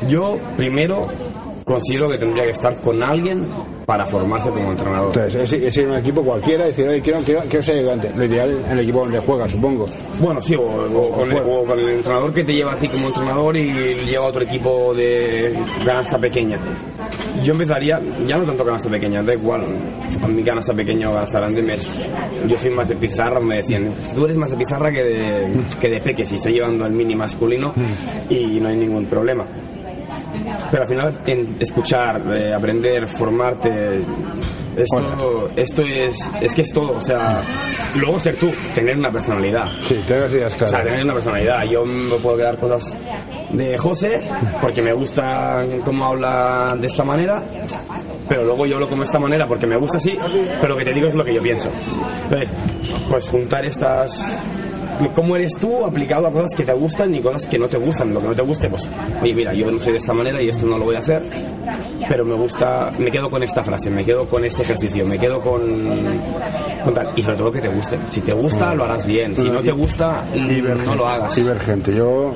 [0.07, 1.07] Yo, primero,
[1.65, 3.45] considero que tendría que estar con alguien
[3.86, 5.07] para formarse como entrenador.
[5.15, 7.77] Entonces, es, es ir a un equipo cualquiera y decir, oye, quiero, quiero, quiero ser
[7.79, 8.11] ayudante.
[8.15, 9.86] Lo ideal en el equipo donde juega, supongo.
[10.19, 12.88] Bueno, sí, o, o con, el, o con el entrenador que te lleva a ti
[12.88, 13.71] como entrenador y
[14.05, 15.55] lleva a otro equipo de
[15.86, 16.57] canasta pequeña.
[17.43, 19.61] Yo empezaría, ya no tanto canasta pequeña, da igual,
[20.21, 21.75] a mi canasta pequeña o canasta grande, me,
[22.47, 25.47] yo soy más de pizarra, me decían, tú eres más de pizarra que de,
[25.79, 27.73] que de peques y estoy llevando el mini masculino
[28.29, 29.45] y no hay ningún problema.
[30.72, 34.01] Pero al final, en escuchar, eh, aprender, formarte,
[34.78, 37.41] esto, esto es, es que es todo, o sea,
[37.95, 39.65] luego ser tú, tener una personalidad.
[39.84, 40.86] Sí, tengo las ideas O sea, claras.
[40.86, 41.63] tener una personalidad.
[41.65, 42.95] Yo me puedo quedar cosas
[43.51, 44.22] de José
[44.61, 47.43] porque me gusta cómo habla de esta manera,
[48.30, 50.17] pero luego yo hablo como de esta manera porque me gusta así,
[50.61, 51.69] pero lo que te digo es lo que yo pienso.
[52.24, 52.49] Entonces,
[53.09, 54.26] pues juntar estas
[55.10, 58.14] cómo eres tú aplicado a cosas que te gustan y cosas que no te gustan.
[58.14, 58.89] Lo que no te guste, pues,
[59.22, 61.22] oye, mira, yo no soy de esta manera y esto no lo voy a hacer,
[62.08, 65.39] pero me gusta, me quedo con esta frase, me quedo con este ejercicio, me quedo
[65.41, 65.62] con,
[66.84, 67.10] con tal.
[67.16, 67.97] Y sobre todo que te guste.
[68.12, 69.36] Si te gusta, lo harás bien.
[69.36, 70.24] Si no te gusta,
[70.86, 71.36] no lo hagas.
[71.36, 71.95] Divergente.
[71.95, 72.34] Yo,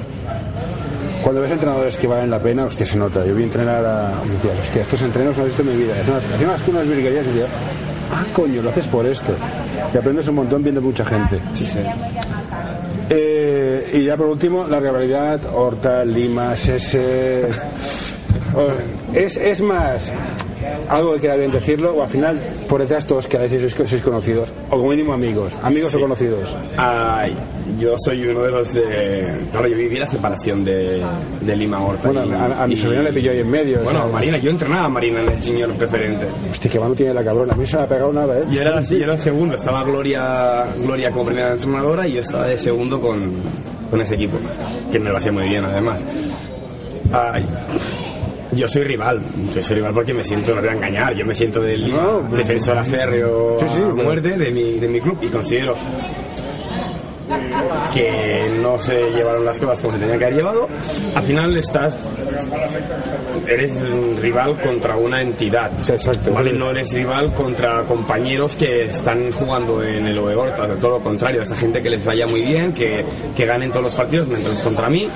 [1.24, 3.26] cuando ves entrenadores que valen la pena, hostia, se nota.
[3.26, 4.14] Yo vi entrenar a.
[4.26, 5.94] y decía, hostia, estos entrenos no he visto en mi vida.
[6.00, 7.46] Hacía unas, hacía unas, unas virguerías y decía,
[8.14, 9.34] ah, coño, lo haces por esto.
[9.94, 11.40] Y aprendes un montón viendo mucha gente.
[11.54, 11.80] Sí, sí.
[13.10, 17.50] Eh, y ya por último, la rivalidad Horta, Lima, Sese.
[19.14, 20.14] Es, es más
[20.90, 24.02] algo que queda bien decirlo, o al final por detrás todos quedáis y sois, sois
[24.02, 26.56] conocidos, o como mínimo amigos, amigos o conocidos.
[26.78, 27.34] Ay,
[27.80, 29.46] yo soy uno de los de...
[29.52, 31.02] Claro, yo viví la separación de,
[31.42, 32.12] de Lima Horta.
[32.12, 33.80] Bueno, y- a, a mi y- sobrina le pilló ahí en medio.
[33.82, 36.28] o Bueno, sea, Marina, yo entrenaba a Marina en el junior preferente.
[36.52, 37.54] Hostia, qué mano tiene la cabrona.
[37.54, 38.44] A mí se me ha pegado nada, ¿eh?
[38.52, 42.46] Yo era, yo era el segundo, estaba Gloria, Gloria como primera entrenadora y yo estaba
[42.48, 43.34] de segundo con,
[43.90, 44.38] con ese equipo,
[44.92, 46.04] que me lo hacía muy bien además.
[47.12, 47.46] Ay,
[48.56, 49.22] yo soy rival,
[49.54, 52.22] yo soy rival porque me siento, no voy a engañar, yo me siento del No,
[52.36, 55.76] defensor férreo Sí, sí, a pero- muerte de mi, de mi club y considero
[57.94, 60.68] que no se llevaron las cosas como se tenían que haber llevado,
[61.16, 61.98] al final estás
[63.48, 65.72] eres un rival contra una entidad.
[65.90, 66.34] exacto.
[66.34, 66.54] ¿vale?
[66.54, 71.56] No eres rival contra compañeros que están jugando en el Oegorta, todo lo contrario, esa
[71.56, 73.06] gente que les vaya muy bien, que,
[73.36, 75.10] que ganen todos los partidos mientras contra mí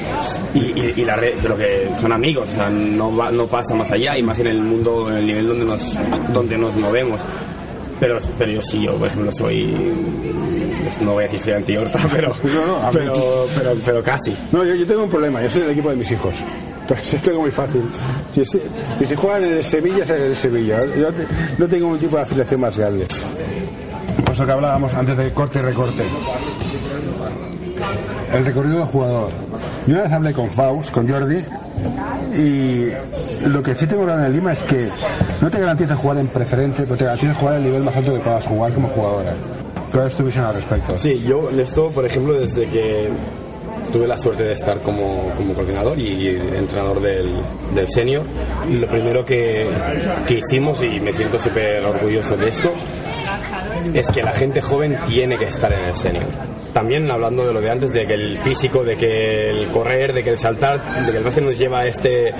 [0.54, 3.74] y, y, y la red, pero que son amigos, o sea, no, va, no pasa
[3.76, 5.98] más allá y más en el mundo, en el nivel donde nos,
[6.34, 7.22] donde nos movemos.
[8.00, 9.76] Pero, pero yo sí, yo por ejemplo soy
[11.02, 14.36] no voy a decir soy anti-Horta, pero, No, no, pero, pero, pero casi.
[14.52, 16.34] No, yo, yo tengo un problema, yo soy del equipo de mis hijos.
[16.90, 17.82] Entonces es tengo muy fácil.
[18.34, 18.58] Si, es-
[19.00, 20.80] y si juegan en el Sevilla, es en el Sevilla.
[20.86, 21.26] Yo te-
[21.58, 23.06] no tengo un tipo de afiliación más grande.
[24.26, 26.04] Pues lo que hablábamos antes de corte y recorte.
[28.34, 29.30] El recorrido del jugador.
[29.88, 31.44] Yo una vez hablé con Faust, con Jordi,
[32.38, 32.90] y
[33.48, 34.90] lo que sí tengo claro en Lima es que
[35.42, 38.20] no te garantiza jugar en preferente, pero te garantiza jugar al nivel más alto que
[38.20, 39.34] puedas jugar como jugadora.
[39.92, 40.96] ¿Cuál es tu visión al respecto?
[40.98, 43.10] Sí, yo esto, por ejemplo, desde que
[43.92, 47.32] tuve la suerte de estar como, como coordinador y entrenador del,
[47.74, 48.26] del senior,
[48.70, 49.68] lo primero que,
[50.28, 52.72] que hicimos, y me siento súper orgulloso de esto,
[53.94, 56.26] es que la gente joven tiene que estar en el senior.
[56.74, 60.24] También hablando de lo de antes, de que el físico, de que el correr, de
[60.24, 62.32] que el saltar, de que el básquet nos lleva a este,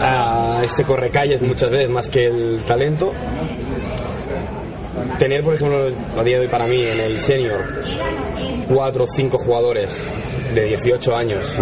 [0.00, 3.12] a este correcalles muchas veces más que el talento.
[5.18, 5.88] Tener, por ejemplo,
[6.18, 7.64] a día de hoy para mí en el senior,
[8.68, 9.96] cuatro o cinco jugadores
[10.54, 11.56] de 18 años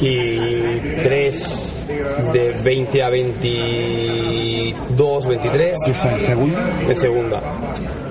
[0.00, 1.72] y tres
[2.32, 6.70] de 20 a 22, 23 ¿Qué está en segunda?
[6.88, 7.40] en segunda.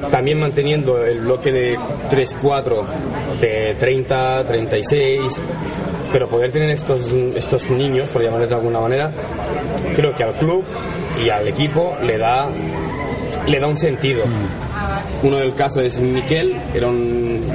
[0.09, 1.77] También manteniendo el bloque de
[2.09, 2.83] 3-4
[3.39, 5.21] de 30, 36,
[6.11, 9.11] pero poder tener estos, estos niños, por llamarles de alguna manera,
[9.95, 10.63] creo que al club
[11.23, 12.49] y al equipo le da,
[13.47, 14.23] le da un sentido.
[15.23, 17.45] Uno del caso es Miquel, era un,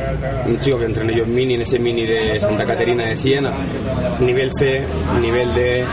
[0.60, 3.52] chico que entrené yo en mini, en ese mini de Santa Caterina de Siena,
[4.20, 4.82] nivel C,
[5.20, 5.84] nivel D,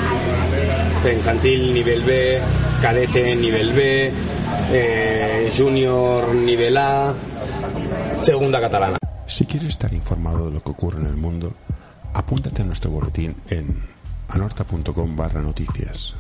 [1.11, 2.39] infantil nivel B,
[2.81, 4.11] cadete nivel B,
[4.71, 7.13] eh, junior nivel A,
[8.21, 8.97] segunda catalana.
[9.25, 11.53] Si quieres estar informado de lo que ocurre en el mundo,
[12.13, 13.81] apúntate a nuestro boletín en
[14.29, 16.15] anorta.com barra noticias.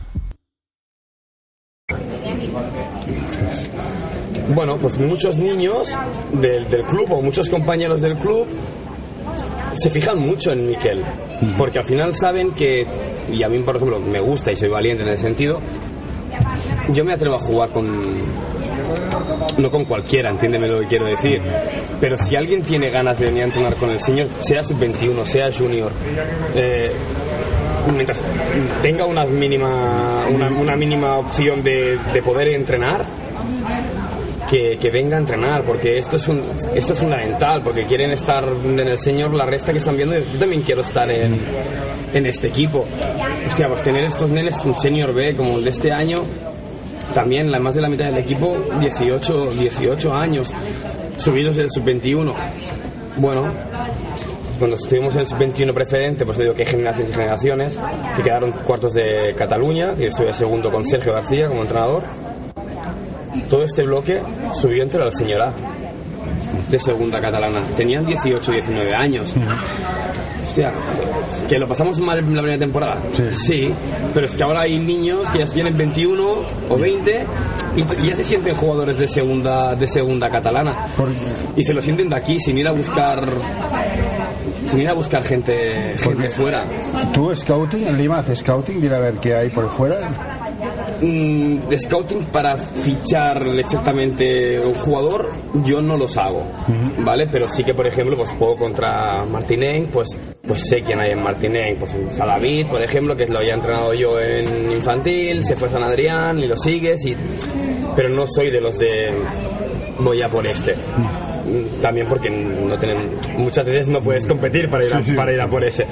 [4.49, 5.95] Bueno, pues muchos niños
[6.33, 8.45] del, del club o muchos compañeros del club
[9.75, 11.01] se fijan mucho en Miquel,
[11.57, 12.85] porque al final saben que,
[13.31, 15.59] y a mí por ejemplo me gusta y soy valiente en ese sentido,
[16.89, 18.01] yo me atrevo a jugar con,
[19.57, 21.41] no con cualquiera, entiéndeme lo que quiero decir,
[21.99, 25.51] pero si alguien tiene ganas de venir a entrenar con el señor, sea sub-21, sea
[25.51, 25.91] junior,
[26.55, 26.91] eh,
[27.93, 28.19] mientras
[28.81, 33.05] tenga una mínima, una, una mínima opción de, de poder entrenar,
[34.53, 36.43] que, que venga a entrenar, porque esto es, un,
[36.75, 40.37] esto es fundamental, porque quieren estar en el señor, la resta que están viendo, yo
[40.37, 41.39] también quiero estar en,
[42.13, 42.85] en este equipo.
[43.47, 46.21] Hostia, pues tener estos nenes, un senior B como el de este año,
[47.15, 50.53] también la más de la mitad del equipo, 18, 18 años,
[51.17, 52.31] subidos del sub-21.
[53.17, 53.45] Bueno,
[54.59, 57.79] cuando estuvimos en el sub-21 precedente, pues digo que generaciones y generaciones,
[58.15, 62.03] que quedaron cuartos de Cataluña, que estuve segundo con Sergio García como entrenador.
[63.49, 64.21] Todo este bloque
[64.53, 65.53] subió entero al señor A
[66.69, 67.61] de segunda catalana.
[67.75, 69.33] Tenían 18, 19 años.
[70.45, 70.71] Hostia,
[71.47, 73.01] que lo pasamos mal en la primera temporada.
[73.35, 73.73] Sí.
[74.13, 76.23] pero es que ahora hay niños que ya tienen 21
[76.69, 77.25] o 20
[77.75, 80.73] y, y ya se sienten jugadores de segunda de segunda catalana.
[81.55, 83.27] Y se lo sienten de aquí sin ir a buscar
[84.69, 86.63] sin ir a buscar gente, gente fuera.
[87.13, 88.81] ¿Tú scouting en Lima haces scouting?
[88.81, 90.09] Mira a ver qué hay por fuera.
[91.01, 95.29] Mm, de scouting para fichar exactamente un jugador
[95.65, 96.43] yo no los hago
[96.99, 100.15] vale pero sí que por ejemplo pues juego contra Martinenc pues
[100.45, 103.93] pues sé quién hay en Martinenc pues en Salavid por ejemplo que lo había entrenado
[103.93, 107.17] yo en infantil se fue a San Adrián y lo sigues y
[107.95, 109.11] pero no soy de los de
[109.99, 110.73] voy a por este.
[110.73, 115.41] Mm, también porque no tienen muchas veces no puedes competir para ir a, para ir
[115.41, 115.85] a por ese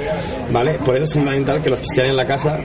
[0.51, 2.59] vale por eso es fundamental que los que estén en la casa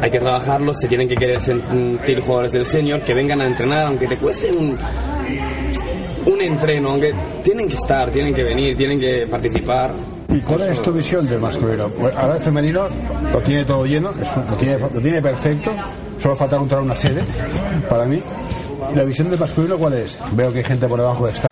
[0.00, 3.86] hay que trabajarlos, se tienen que querer sentir jugadores del senior, que vengan a entrenar,
[3.86, 4.76] aunque te cueste un,
[6.26, 9.92] un entreno, aunque tienen que estar, tienen que venir, tienen que participar.
[10.28, 11.88] ¿Y cuál es tu visión del masculino?
[11.90, 12.88] Pues ahora el femenino
[13.32, 15.72] lo tiene todo lleno, lo, tiene, lo tiene perfecto,
[16.18, 17.22] solo falta encontrar una sede
[17.88, 18.20] para mí.
[18.94, 20.18] ¿La visión del masculino cuál es?
[20.32, 21.46] Veo que hay gente por debajo de esta.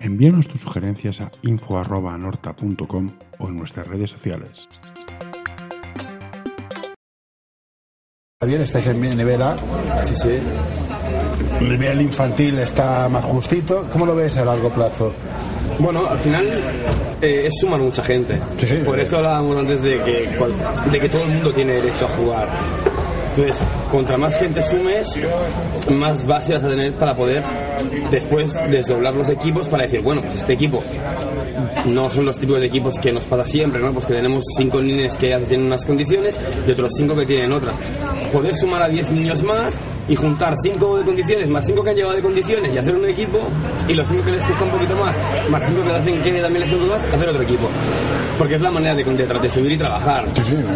[0.00, 4.68] Envíanos tus sugerencias a info.anorta.com o en nuestras redes sociales.
[8.46, 9.54] Bien, estáis en nivel A.
[10.02, 10.38] Sí, sí.
[11.60, 13.86] el nivel infantil está más justito.
[13.92, 15.12] ¿Cómo lo ves a largo plazo?
[15.78, 16.46] Bueno, al final
[17.20, 18.40] eh, es sumar mucha gente.
[18.56, 18.76] Sí, sí.
[18.76, 20.26] Por eso hablábamos antes de que,
[20.90, 22.48] de que todo el mundo tiene derecho a jugar.
[23.36, 23.56] Entonces,
[23.90, 25.20] contra más gente sumes,
[25.90, 27.42] más base vas a tener para poder
[28.10, 30.82] después desdoblar los equipos para decir, bueno, pues este equipo
[31.86, 33.92] no son los tipos de equipos que nos pasa siempre, ¿no?
[33.92, 37.74] Pues que tenemos cinco niños que tienen unas condiciones y otros cinco que tienen otras.
[38.32, 39.74] Poder sumar a 10 niños más
[40.10, 43.08] y juntar cinco de condiciones más cinco que han llegado de condiciones y hacer un
[43.08, 43.38] equipo
[43.88, 45.14] y los cinco que les cuesta un poquito más
[45.48, 47.68] más cinco que les hacen que también les cuesta más hacer otro equipo
[48.36, 50.24] porque es la manera de, de, de subir y trabajar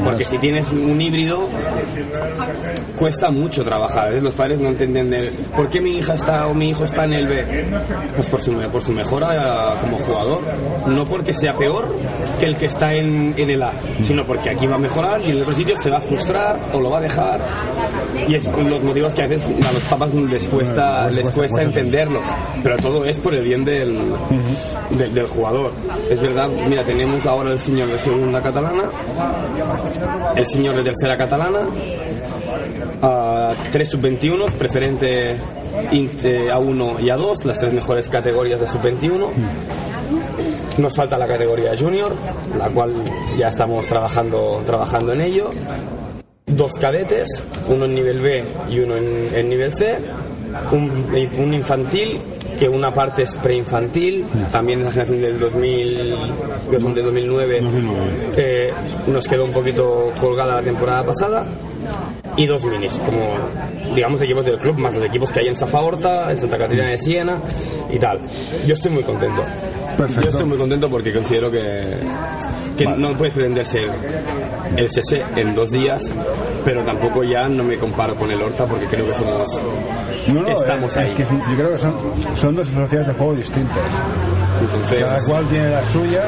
[0.05, 1.49] porque si tienes un híbrido
[2.97, 4.13] cuesta mucho trabajar.
[4.13, 4.23] ¿ves?
[4.23, 7.13] Los padres no entienden de por qué mi hija está o mi hijo está en
[7.15, 7.45] el B.
[8.15, 10.41] Pues por su, por su mejora como jugador.
[10.87, 11.95] No porque sea peor
[12.39, 13.73] que el que está en, en el A,
[14.03, 16.59] sino porque aquí va a mejorar y en el otro sitio se va a frustrar
[16.73, 17.41] o lo va a dejar.
[18.29, 22.21] Y es los motivos que a veces a los papás les cuesta, les cuesta entenderlo.
[22.63, 23.99] Pero todo es por el bien del,
[24.91, 25.73] del, del jugador.
[26.09, 28.85] Es verdad, mira, tenemos ahora el señor de segunda catalana,
[30.37, 31.69] el señor de tercera catalana,
[33.03, 35.37] a tres sub-21, preferente
[35.93, 39.29] int- A1 y A2, las tres mejores categorías de sub-21.
[40.79, 42.15] Nos falta la categoría junior,
[42.59, 42.95] la cual
[43.39, 45.51] ya estamos trabajando, trabajando en ello.
[46.57, 49.99] Dos cadetes, uno en nivel B y uno en, en nivel C.
[50.71, 50.91] Un,
[51.39, 52.21] un infantil,
[52.59, 56.15] que una parte es preinfantil, también es la generación del 2000,
[56.71, 57.63] que son de 2009,
[58.37, 58.73] eh,
[59.09, 61.45] nos quedó un poquito colgada la temporada pasada
[62.37, 63.35] y dos minis, como
[63.95, 66.99] digamos equipos del club, más los equipos que hay en Safaorta, en Santa Catarina de
[66.99, 67.41] Siena
[67.91, 68.21] y tal.
[68.67, 69.43] Yo estoy muy contento.
[69.97, 70.23] Perfecto.
[70.23, 71.97] Yo estoy muy contento porque considero que,
[72.77, 73.91] que no puedes prenderse el,
[74.77, 76.03] el CC en dos días,
[76.65, 79.61] pero tampoco ya no me comparo con el Horta porque creo que somos
[80.33, 81.09] No, no, estamos es, ahí.
[81.09, 81.95] es que yo creo que son,
[82.35, 83.79] son dos filosofías de juego distintas.
[84.61, 86.25] Entonces, Cada cual tiene las suyas.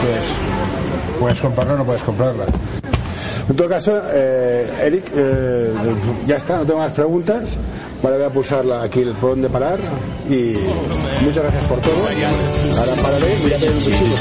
[0.00, 2.44] Pues puedes comprarla o no puedes comprarla.
[3.48, 5.72] En todo caso, eh, Eric, eh,
[6.26, 7.56] ya está, no tengo más preguntas.
[8.02, 9.78] Vale, voy a pulsar aquí el botón de parar
[10.28, 10.54] y
[11.24, 11.94] muchas gracias por todo.
[11.94, 14.16] Ahora pararé, voy a un cuchillo,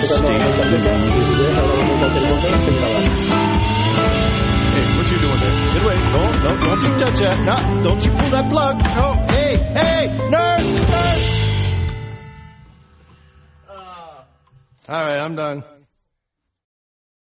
[15.28, 15.77] I'm done.